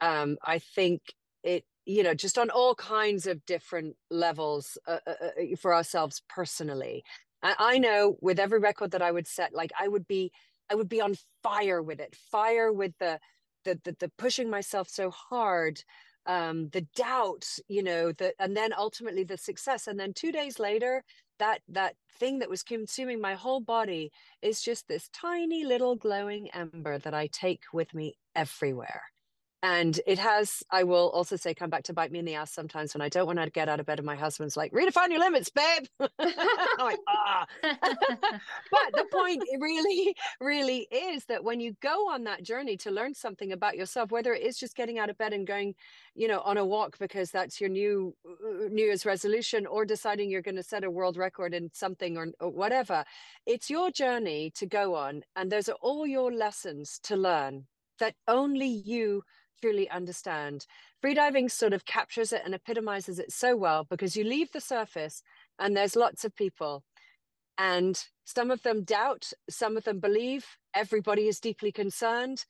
[0.00, 1.00] Um, I think
[1.42, 6.22] it, you know, just on all kinds of different levels uh, uh, uh for ourselves
[6.28, 7.04] personally.
[7.42, 10.32] I know with every record that I would set, like I would be,
[10.68, 13.20] I would be on fire with it, fire with the,
[13.64, 15.84] the, the, the pushing myself so hard
[16.28, 19.88] um, the doubt, you know, that, and then ultimately the success.
[19.88, 21.02] And then two days later,
[21.38, 24.12] that that thing that was consuming my whole body
[24.42, 29.02] is just this tiny little glowing ember that I take with me everywhere
[29.62, 32.52] and it has i will also say come back to bite me in the ass
[32.52, 35.10] sometimes when i don't want to get out of bed and my husband's like redefine
[35.10, 35.84] your limits babe.
[36.18, 37.46] I'm like ah.
[37.62, 43.14] But the point really really is that when you go on that journey to learn
[43.14, 45.74] something about yourself whether it is just getting out of bed and going
[46.14, 50.30] you know on a walk because that's your new uh, new year's resolution or deciding
[50.30, 53.04] you're going to set a world record in something or, or whatever
[53.46, 57.66] it's your journey to go on and those are all your lessons to learn
[57.98, 59.22] that only you
[59.60, 60.66] truly understand.
[61.04, 65.22] Freediving sort of captures it and epitomizes it so well because you leave the surface
[65.58, 66.84] and there's lots of people.
[67.58, 72.44] And some of them doubt, some of them believe, everybody is deeply concerned.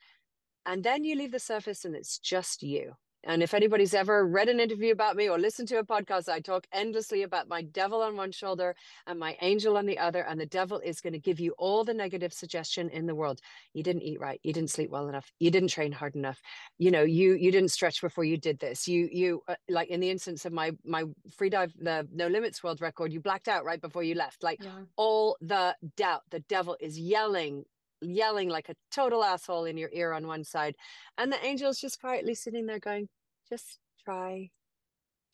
[0.67, 2.95] And then you leave the surface and it's just you.
[3.29, 6.41] And if anybody's ever read an interview about me or listened to a podcast, I
[6.41, 8.75] talk endlessly about my devil on one shoulder
[9.07, 10.23] and my angel on the other.
[10.23, 13.41] And the devil is going to give you all the negative suggestion in the world.
[13.75, 14.41] You didn't eat right.
[14.43, 15.31] You didn't sleep well enough.
[15.39, 16.41] You didn't train hard enough.
[16.79, 18.89] You know, you you didn't stretch before you did this.
[18.89, 21.05] You you uh, like in the instance of my my
[21.37, 24.43] free dive the no limits world record, you blacked out right before you left.
[24.43, 24.71] Like yeah.
[24.97, 27.67] all the doubt, the devil is yelling
[28.01, 30.77] yelling like a total asshole in your ear on one side
[31.17, 33.09] and the angel's just quietly sitting there going
[33.49, 34.51] just try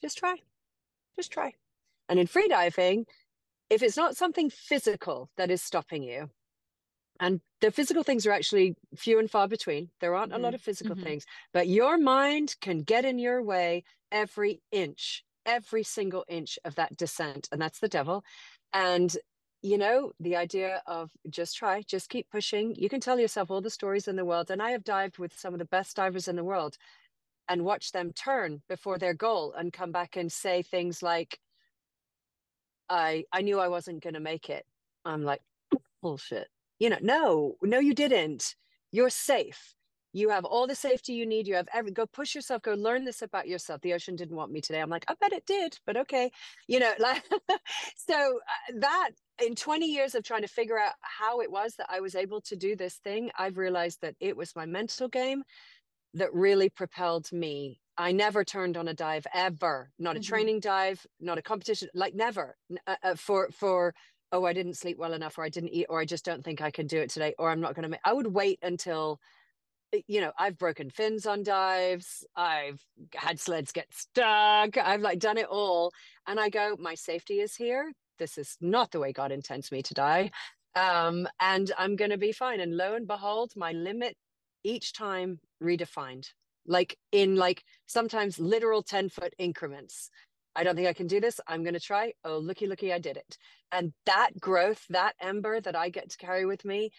[0.01, 0.37] just try
[1.17, 1.53] just try
[2.09, 3.05] and in freediving
[3.71, 6.29] if it's not something physical that is stopping you
[7.21, 10.41] and the physical things are actually few and far between there aren't mm-hmm.
[10.41, 11.05] a lot of physical mm-hmm.
[11.05, 16.75] things but your mind can get in your way every inch every single inch of
[16.75, 18.25] that descent and that's the devil
[18.73, 19.17] and
[19.65, 22.75] you know, the idea of just try, just keep pushing.
[22.77, 24.51] You can tell yourself all the stories in the world.
[24.51, 26.77] And I have dived with some of the best divers in the world
[27.49, 31.39] and watch them turn before their goal and come back and say things like,
[32.89, 34.65] I I knew I wasn't gonna make it.
[35.05, 35.41] I'm like,
[36.03, 36.49] bullshit.
[36.79, 38.55] You know, no, no, you didn't.
[38.93, 39.75] You're safe.
[40.13, 41.49] You have all the safety you need.
[41.49, 43.81] You have every go push yourself, go learn this about yourself.
[43.81, 44.81] The ocean didn't want me today.
[44.81, 46.31] I'm like, I bet it did, but okay.
[46.69, 47.25] You know, like
[47.97, 49.11] so uh, that
[49.45, 52.41] in 20 years of trying to figure out how it was that I was able
[52.43, 55.43] to do this thing, I've realized that it was my mental game
[56.15, 57.81] that really propelled me.
[57.97, 60.29] I never turned on a dive ever, not a mm-hmm.
[60.29, 62.57] training dive, not a competition, like never
[62.87, 63.95] uh, uh, for, for,
[64.33, 66.61] oh, I didn't sleep well enough or I didn't eat or I just don't think
[66.61, 69.21] I can do it today or I'm not going to make, I would wait until,
[70.09, 72.25] you know, I've broken fins on dives.
[72.35, 72.81] I've
[73.15, 74.77] had sleds get stuck.
[74.77, 75.93] I've like done it all.
[76.27, 79.83] And I go, my safety is here this is not the way God intends me
[79.83, 80.31] to die.
[80.77, 82.61] Um, and I'm going to be fine.
[82.61, 84.17] And lo and behold, my limit
[84.65, 86.29] each time redefined,
[86.67, 90.11] like in like sometimes literal 10 foot increments.
[90.57, 91.41] I don't think I can do this.
[91.47, 92.13] I'm going to try.
[92.25, 93.39] Oh, looky, looky, I did it.
[93.73, 96.91] And that growth, that ember that I get to carry with me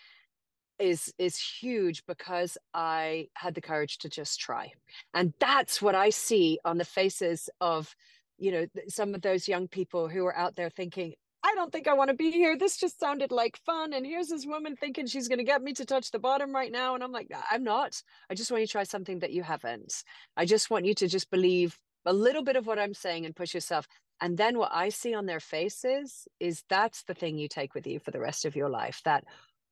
[0.78, 4.72] is is huge because I had the courage to just try.
[5.14, 7.96] And that's what I see on the faces of
[8.38, 11.14] you know some of those young people who are out there thinking
[11.46, 12.58] I don't think I want to be here.
[12.58, 13.94] This just sounded like fun.
[13.94, 16.72] And here's this woman thinking she's going to get me to touch the bottom right
[16.72, 16.96] now.
[16.96, 18.02] And I'm like, I'm not.
[18.32, 20.04] I just want you to try something that you haven't.
[20.36, 23.36] I just want you to just believe a little bit of what I'm saying and
[23.36, 23.88] push yourself.
[24.22, 27.86] And then what I see on their faces is that's the thing you take with
[27.86, 29.24] you for the rest of your life that,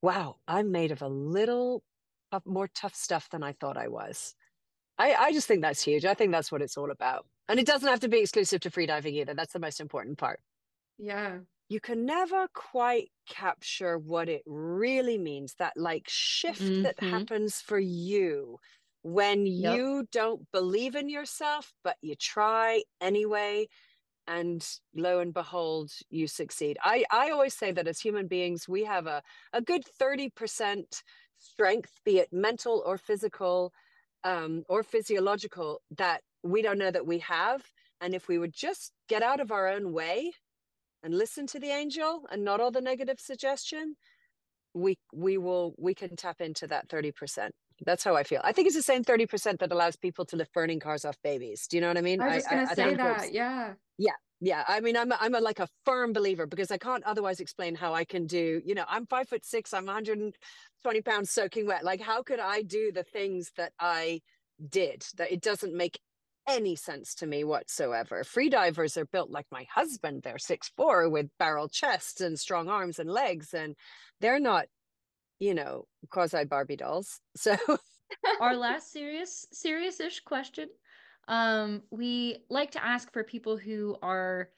[0.03, 1.82] wow, I'm made of a little
[2.45, 4.36] more tough stuff than I thought I was.
[4.99, 6.05] I, I just think that's huge.
[6.05, 7.26] I think that's what it's all about.
[7.49, 9.34] And it doesn't have to be exclusive to freediving either.
[9.34, 10.39] That's the most important part.
[10.99, 11.38] Yeah.
[11.70, 16.84] You can never quite capture what it really means that like shift mm-hmm.
[16.84, 18.59] that happens for you
[19.03, 19.76] when yep.
[19.76, 23.68] you don't believe in yourself, but you try anyway.
[24.26, 26.78] And lo and behold, you succeed.
[26.82, 30.84] I, I always say that as human beings, we have a, a good 30%
[31.38, 33.74] strength, be it mental or physical
[34.24, 37.61] um, or physiological, that we don't know that we have.
[37.99, 40.32] And if we would just get out of our own way
[41.04, 43.95] and listen to the angel and not all the negative suggestion,
[44.74, 47.49] we we will we can tap into that 30%.
[47.86, 48.41] That's how I feel.
[48.43, 51.68] I think it's the same 30% that allows people to lift burning cars off babies.
[51.68, 52.22] Do you know what I mean?
[52.22, 53.34] I was gonna I, say that.
[53.34, 53.74] Yeah.
[53.97, 54.12] Yeah.
[54.39, 54.64] Yeah.
[54.68, 57.76] I mean, I'm a, I'm a, like a firm believer because I can't otherwise explain
[57.76, 61.84] how I can do, you know, I'm five foot six, I'm 120 pounds soaking wet.
[61.84, 64.22] Like, how could I do the things that I
[64.70, 65.99] did that it doesn't make
[66.47, 68.23] any sense to me whatsoever.
[68.23, 70.23] Freedivers are built like my husband.
[70.23, 73.75] They're six four with barrel chests and strong arms and legs, and
[74.19, 74.65] they're not
[75.43, 77.19] you know, quasi Barbie dolls.
[77.35, 77.57] So
[78.39, 80.69] our last serious serious-ish question.
[81.27, 84.49] Um, we like to ask for people who are,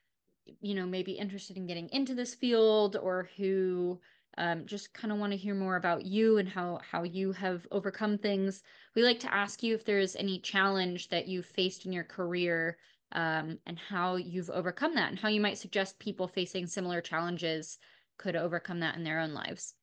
[0.60, 4.00] you know, maybe interested in getting into this field or who
[4.38, 7.66] um, just kind of want to hear more about you and how how you have
[7.72, 8.64] overcome things.
[8.96, 12.78] We like to ask you if there's any challenge that you faced in your career
[13.12, 17.78] um, and how you've overcome that, and how you might suggest people facing similar challenges
[18.18, 19.76] could overcome that in their own lives.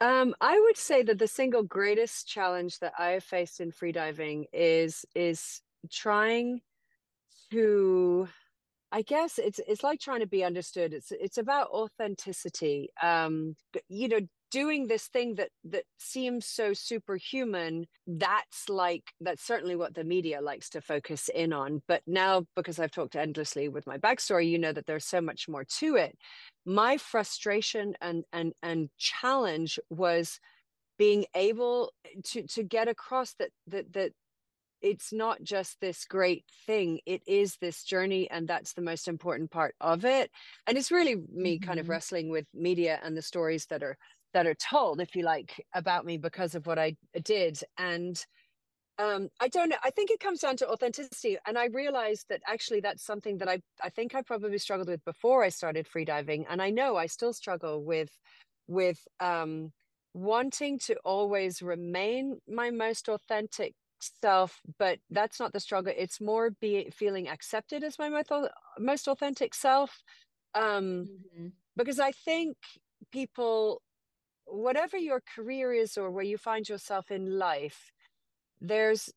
[0.00, 4.44] Um, I would say that the single greatest challenge that I have faced in freediving
[4.52, 6.60] is is trying
[7.50, 8.28] to
[8.96, 10.94] I guess it's it's like trying to be understood.
[10.94, 12.88] It's it's about authenticity.
[13.02, 13.54] Um,
[13.90, 14.20] you know,
[14.50, 20.40] doing this thing that that seems so superhuman that's like that's certainly what the media
[20.40, 24.56] likes to focus in on but now because i've talked endlessly with my backstory you
[24.56, 26.16] know that there's so much more to it
[26.64, 30.38] my frustration and and and challenge was
[30.96, 31.90] being able
[32.22, 34.12] to to get across that that that
[34.82, 39.50] it's not just this great thing it is this journey and that's the most important
[39.50, 40.30] part of it
[40.66, 41.66] and it's really me mm-hmm.
[41.66, 41.92] kind of mm-hmm.
[41.92, 43.96] wrestling with media and the stories that are
[44.34, 48.24] that are told if you like about me because of what i did and
[48.98, 49.76] um, I don't know.
[49.84, 51.36] I think it comes down to authenticity.
[51.46, 55.04] And I realized that actually that's something that I, I think I probably struggled with
[55.04, 56.46] before I started freediving.
[56.48, 58.08] And I know I still struggle with,
[58.68, 59.72] with um,
[60.14, 65.92] wanting to always remain my most authentic self, but that's not the struggle.
[65.96, 68.30] It's more be feeling accepted as my most,
[68.78, 70.02] most authentic self.
[70.54, 71.48] Um, mm-hmm.
[71.76, 72.56] Because I think
[73.12, 73.82] people,
[74.44, 77.92] whatever your career is or where you find yourself in life,
[78.60, 79.10] there's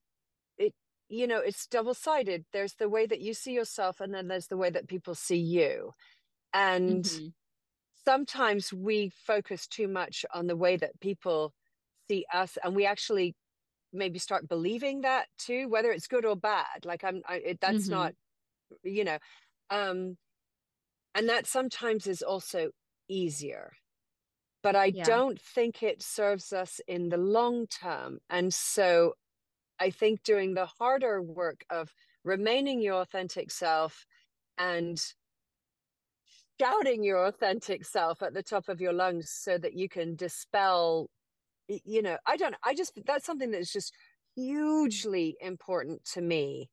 [0.57, 0.73] it
[1.07, 4.47] you know it's double sided there's the way that you see yourself and then there's
[4.47, 5.93] the way that people see you
[6.53, 7.27] and mm-hmm.
[8.05, 11.53] sometimes we focus too much on the way that people
[12.09, 13.35] see us and we actually
[13.91, 17.83] maybe start believing that too whether it's good or bad like i'm I, it, that's
[17.83, 17.91] mm-hmm.
[17.91, 18.13] not
[18.83, 19.17] you know
[19.69, 20.17] um
[21.15, 22.69] and that sometimes is also
[23.07, 23.71] easier
[24.61, 25.03] but i yeah.
[25.03, 29.13] don't think it serves us in the long term and so
[29.79, 34.05] I think doing the harder work of remaining your authentic self
[34.57, 35.01] and
[36.59, 41.09] shouting your authentic self at the top of your lungs so that you can dispel
[41.85, 43.93] you know i don't i just that's something that's just
[44.35, 46.69] hugely important to me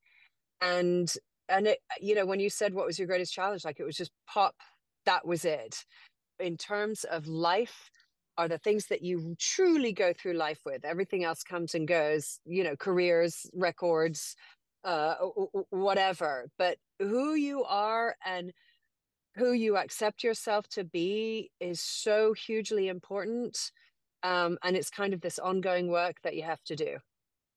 [0.61, 1.15] and
[1.49, 3.97] and it you know when you said what was your greatest challenge like it was
[3.97, 4.55] just pop
[5.07, 5.85] that was it
[6.41, 7.91] in terms of life
[8.39, 10.85] are the things that you truly go through life with.
[10.85, 14.37] Everything else comes and goes, you know, careers, records,
[14.85, 15.15] uh,
[15.71, 16.49] whatever.
[16.59, 18.53] But who you are and
[19.37, 23.71] who you accept yourself to be is so hugely important.
[24.23, 26.97] Um, and it's kind of this ongoing work that you have to do.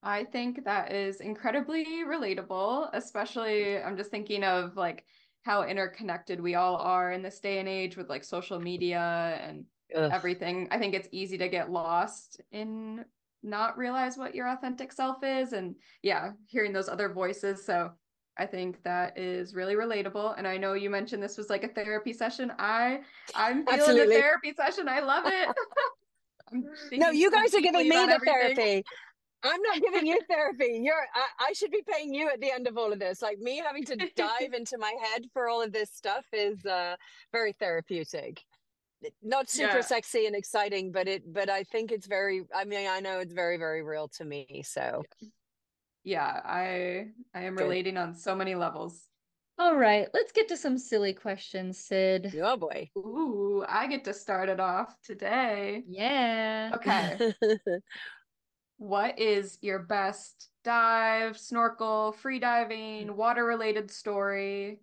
[0.01, 5.05] I think that is incredibly relatable, especially I'm just thinking of like
[5.43, 9.66] how interconnected we all are in this day and age with like social media and
[9.95, 10.12] Ugh.
[10.14, 10.68] everything.
[10.72, 13.05] I think it's easy to get lost in
[13.41, 17.66] not realize what your authentic self is and yeah, hearing those other voices.
[17.66, 17.91] So
[18.38, 20.36] I think that is really relatable.
[20.38, 22.51] And I know you mentioned this was like a therapy session.
[22.57, 23.01] I
[23.36, 24.16] I'm feeling Absolutely.
[24.16, 24.88] the therapy session.
[24.88, 25.49] I love it.
[26.91, 28.54] no, you guys are giving me the everything.
[28.56, 28.84] therapy.
[29.43, 30.82] I'm not giving you therapy.
[30.84, 33.22] You're I, I, should be paying you at the end of all of this.
[33.22, 36.95] Like me having to dive into my head for all of this stuff is uh
[37.32, 38.43] very therapeutic.
[39.24, 39.82] Not super yeah.
[39.82, 43.34] sexy and exciting, but it but I think it's very I mean I know it's
[43.34, 44.64] very very real to me.
[44.66, 45.04] So
[46.04, 49.09] yeah, I I am relating on so many levels.
[49.60, 52.34] All right, let's get to some silly questions, Sid.
[52.41, 52.89] Oh boy.
[52.97, 55.84] Ooh, I get to start it off today.
[55.86, 56.72] Yeah.
[56.76, 57.34] Okay.
[58.78, 64.80] what is your best dive, snorkel, free diving, water related story?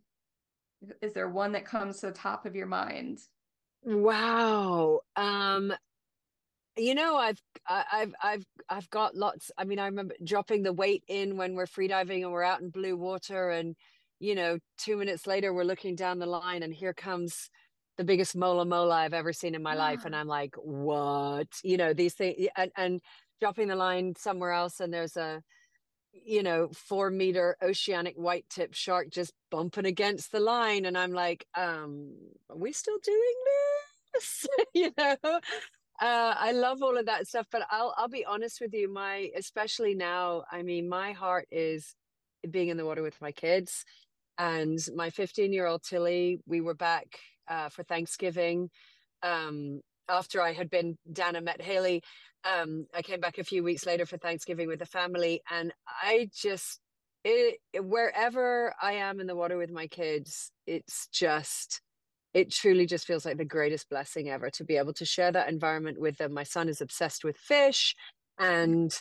[1.01, 3.21] Is there one that comes to the top of your mind?
[3.83, 5.01] Wow.
[5.17, 5.73] Um
[6.79, 11.03] you know i've i've i've i've got lots i mean i remember dropping the weight
[11.09, 13.75] in when we're freediving and we're out in blue water and
[14.19, 17.51] you know, two minutes later, we're looking down the line and here comes
[17.97, 19.81] the biggest mola mola I've ever seen in my yeah.
[19.81, 20.05] life.
[20.05, 21.49] And I'm like, what?
[21.63, 23.01] You know, these things and, and
[23.41, 25.43] dropping the line somewhere else and there's a,
[26.13, 30.87] you know, four meter oceanic white tip shark just bumping against the line.
[30.87, 32.15] And I'm like, um,
[32.51, 33.35] are we still doing
[34.15, 34.47] this?
[34.75, 35.17] you know?
[35.99, 38.93] Uh, I love all of that stuff, but I'll I'll be honest with you.
[38.93, 41.95] My especially now, I mean, my heart is
[42.51, 43.85] being in the water with my kids
[44.39, 47.19] and my 15 year old Tilly, we were back
[47.49, 48.71] uh, for Thanksgiving.
[49.23, 52.03] Um, after I had been down and met Haley,
[52.45, 55.73] um, I came back a few weeks later for Thanksgiving with the family, and
[56.03, 56.81] I just
[57.25, 61.81] it, wherever I am in the water with my kids, it's just
[62.35, 65.49] it truly just feels like the greatest blessing ever to be able to share that
[65.49, 66.35] environment with them.
[66.35, 67.97] My son is obsessed with fish,
[68.39, 68.93] and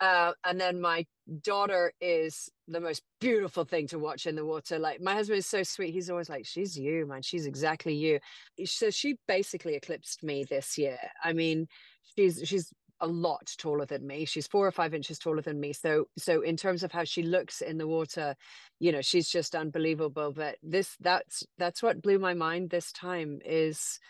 [0.00, 1.06] uh, and then my
[1.42, 4.76] daughter is the most beautiful thing to watch in the water.
[4.78, 5.94] Like my husband is so sweet.
[5.94, 7.22] He's always like, she's you, man.
[7.22, 8.18] She's exactly you.
[8.64, 10.98] So she basically eclipsed me this year.
[11.22, 11.68] I mean,
[12.16, 14.24] she's, she's a lot taller than me.
[14.24, 15.72] She's four or five inches taller than me.
[15.72, 18.34] So, so in terms of how she looks in the water,
[18.80, 20.32] you know, she's just unbelievable.
[20.32, 24.00] But this, that's, that's what blew my mind this time is,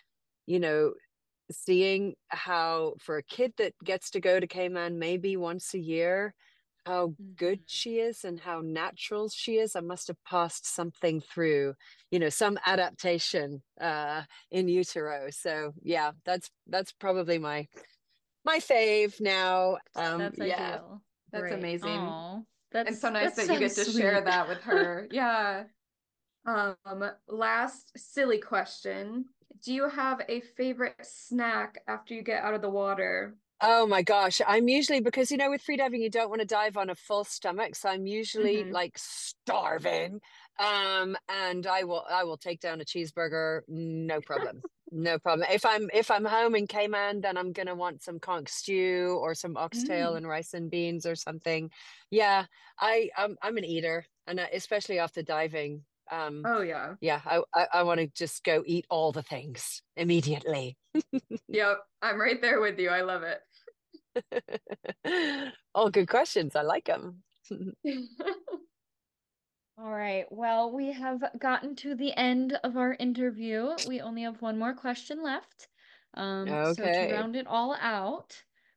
[0.47, 0.93] you know,
[1.53, 6.35] seeing how for a kid that gets to go to Cayman maybe once a year,
[6.87, 7.33] how mm-hmm.
[7.37, 9.77] good she is and how natural she is.
[9.77, 11.75] I must have passed something through,
[12.11, 15.29] you know, some adaptation uh in utero.
[15.31, 17.67] So yeah, that's that's probably my
[18.45, 19.79] my fave now.
[19.95, 20.75] Um that's yeah.
[20.75, 21.03] Ideal.
[21.33, 21.55] That's Great.
[21.55, 21.89] amazing.
[21.89, 22.45] Aww.
[22.73, 25.09] That's and so nice that so you get to share that with her.
[25.11, 25.65] yeah.
[26.47, 29.27] Um last silly question
[29.65, 33.35] do you have a favorite snack after you get out of the water?
[33.61, 34.41] Oh my gosh.
[34.47, 37.25] I'm usually because you know with freediving you don't want to dive on a full
[37.25, 37.77] stomach.
[37.77, 38.73] So I'm usually mm-hmm.
[38.73, 40.21] like starving.
[40.59, 44.63] Um and I will I will take down a cheeseburger, no problem.
[44.91, 45.49] no problem.
[45.51, 49.35] If I'm if I'm home in Cayman, then I'm gonna want some conch stew or
[49.35, 50.17] some oxtail mm.
[50.17, 51.71] and rice and beans or something.
[52.11, 52.47] Yeah,
[52.81, 57.21] I I'm I'm an eater, and especially after diving, um, oh yeah, yeah.
[57.25, 60.77] I I, I want to just go eat all the things immediately.
[61.49, 62.91] yep, I'm right there with you.
[62.91, 63.41] I love it.
[65.75, 66.55] all good questions.
[66.55, 67.23] I like them.
[69.79, 70.27] All right.
[70.31, 73.71] Well, we have gotten to the end of our interview.
[73.89, 75.69] We only have one more question left.
[76.15, 76.75] Um, okay.
[76.75, 78.37] So to round it all out,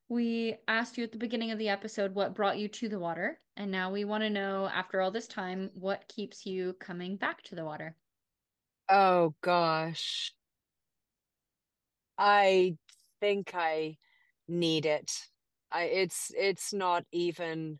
[0.09, 3.39] we asked you at the beginning of the episode what brought you to the water,
[3.57, 7.41] and now we want to know, after all this time, what keeps you coming back
[7.43, 7.95] to the water.
[8.89, 10.33] Oh gosh.
[12.17, 12.77] I
[13.19, 13.97] think I
[14.47, 15.11] need it.
[15.71, 17.79] I it's it's not even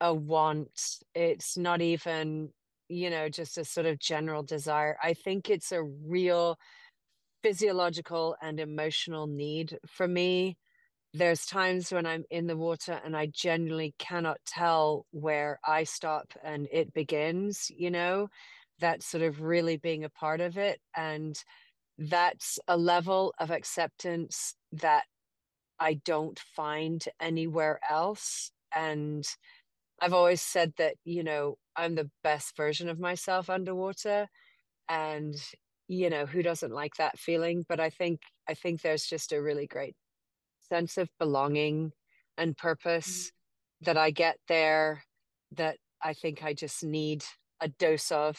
[0.00, 1.00] a want.
[1.14, 2.50] It's not even,
[2.88, 4.96] you know, just a sort of general desire.
[5.02, 6.58] I think it's a real
[7.42, 10.56] physiological and emotional need for me
[11.14, 16.32] there's times when I'm in the water and I genuinely cannot tell where I stop
[16.42, 18.28] and it begins, you know,
[18.80, 20.80] that sort of really being a part of it.
[20.96, 21.36] And
[21.98, 25.04] that's a level of acceptance that
[25.78, 28.50] I don't find anywhere else.
[28.74, 29.24] And
[30.00, 34.28] I've always said that, you know, I'm the best version of myself underwater.
[34.88, 35.36] And,
[35.88, 37.64] you know, who doesn't like that feeling?
[37.68, 39.94] But I think, I think there's just a really great
[40.74, 41.92] sense of belonging
[42.36, 43.84] and purpose mm-hmm.
[43.84, 45.04] that I get there
[45.52, 47.22] that I think I just need
[47.60, 48.36] a dose of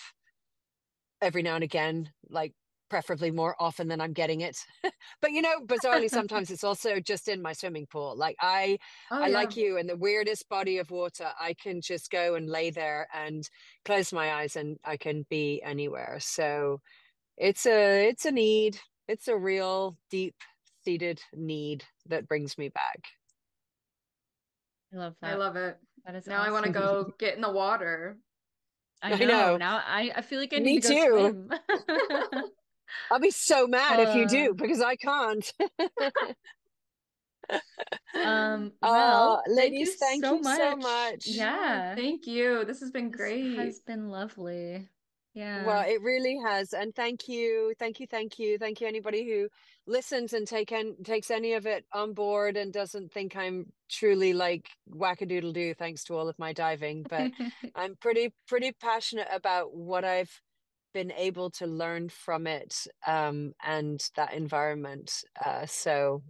[1.21, 2.51] every now and again, like
[2.89, 4.57] preferably more often than I'm getting it.
[5.21, 8.17] but you know, bizarrely sometimes it's also just in my swimming pool.
[8.17, 8.79] Like I
[9.11, 9.33] oh, I yeah.
[9.33, 13.07] like you in the weirdest body of water, I can just go and lay there
[13.13, 13.49] and
[13.85, 16.17] close my eyes and I can be anywhere.
[16.19, 16.81] So
[17.37, 18.77] it's a it's a need.
[19.07, 20.35] It's a real deep
[20.85, 23.03] seated need that brings me back.
[24.93, 25.33] I love that.
[25.33, 25.77] I love it.
[26.05, 26.49] That is now awesome.
[26.49, 28.17] I want to go get in the water.
[29.01, 29.15] I know.
[29.15, 29.57] I know.
[29.57, 31.49] Now I, I feel like I need Me to go too.
[33.11, 34.53] I'll be so mad uh, if you do uh.
[34.53, 35.51] because I can't.
[38.25, 40.57] um well uh, ladies thank you, thank so, you much.
[40.57, 44.89] so much yeah thank you this has been great this has been lovely
[45.35, 45.65] yeah.
[45.65, 46.73] Well, it really has.
[46.73, 47.73] And thank you.
[47.77, 48.07] Thank you.
[48.07, 48.57] Thank you.
[48.57, 49.49] Thank you anybody who
[49.85, 54.33] listens and take en- takes any of it on board and doesn't think I'm truly
[54.33, 57.31] like wackadoodle do thanks to all of my diving, but
[57.75, 60.41] I'm pretty pretty passionate about what I've
[60.93, 65.23] been able to learn from it um, and that environment.
[65.45, 66.23] Uh, so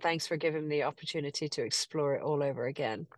[0.00, 3.08] thanks for giving me the opportunity to explore it all over again.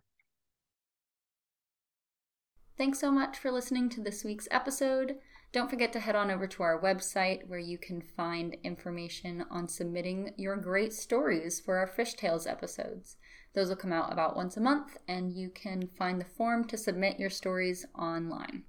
[2.79, 5.17] Thanks so much for listening to this week's episode.
[5.51, 9.67] Don't forget to head on over to our website where you can find information on
[9.67, 13.17] submitting your great stories for our Fish Tales episodes.
[13.53, 16.77] Those will come out about once a month, and you can find the form to
[16.77, 18.63] submit your stories online.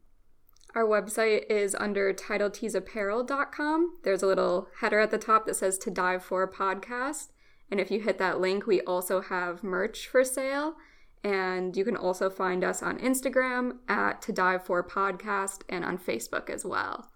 [0.75, 3.99] Our website is under TidalTeesApparel.com.
[4.03, 7.29] There's a little header at the top that says To Dive For a Podcast.
[7.71, 10.75] And if you hit that link, we also have merch for sale.
[11.23, 15.99] And you can also find us on Instagram at To Dive For Podcast and on
[15.99, 17.11] Facebook as well.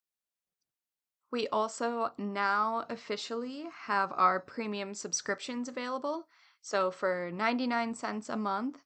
[1.33, 6.29] We also now officially have our premium subscriptions available.
[6.61, 8.79] So for 99 cents a month,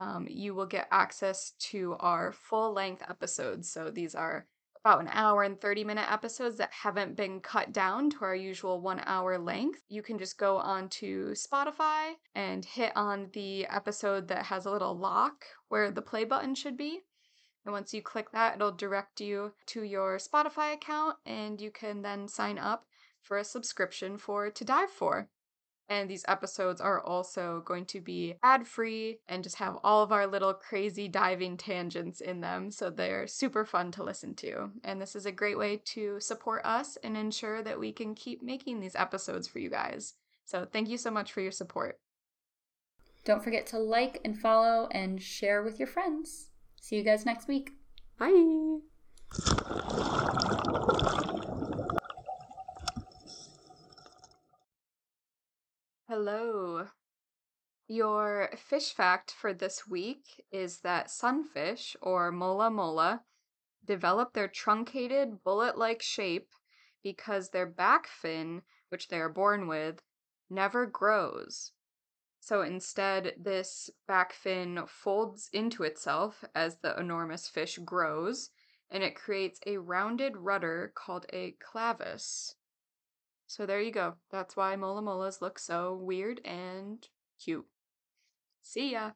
[0.00, 3.70] um, you will get access to our full length episodes.
[3.70, 4.46] So these are
[4.84, 8.80] about an hour and 30 minute episodes that haven't been cut down to our usual
[8.80, 9.80] one hour length.
[9.88, 14.70] You can just go on to Spotify and hit on the episode that has a
[14.72, 17.00] little lock where the play button should be.
[17.64, 22.02] And once you click that, it'll direct you to your Spotify account, and you can
[22.02, 22.86] then sign up
[23.20, 25.28] for a subscription for To Dive For.
[25.92, 30.10] And these episodes are also going to be ad free and just have all of
[30.10, 32.70] our little crazy diving tangents in them.
[32.70, 34.70] So they're super fun to listen to.
[34.84, 38.42] And this is a great way to support us and ensure that we can keep
[38.42, 40.14] making these episodes for you guys.
[40.46, 41.98] So thank you so much for your support.
[43.26, 46.48] Don't forget to like and follow and share with your friends.
[46.80, 47.72] See you guys next week.
[48.18, 48.78] Bye.
[56.14, 56.88] Hello.
[57.88, 63.22] Your fish fact for this week is that sunfish, or mola mola,
[63.82, 66.50] develop their truncated bullet like shape
[67.02, 68.60] because their back fin,
[68.90, 70.02] which they are born with,
[70.50, 71.72] never grows.
[72.40, 78.50] So instead, this back fin folds into itself as the enormous fish grows,
[78.90, 82.56] and it creates a rounded rudder called a clavus.
[83.52, 84.14] So there you go.
[84.30, 87.06] That's why Mola Molas look so weird and
[87.38, 87.66] cute.
[88.62, 89.10] See ya!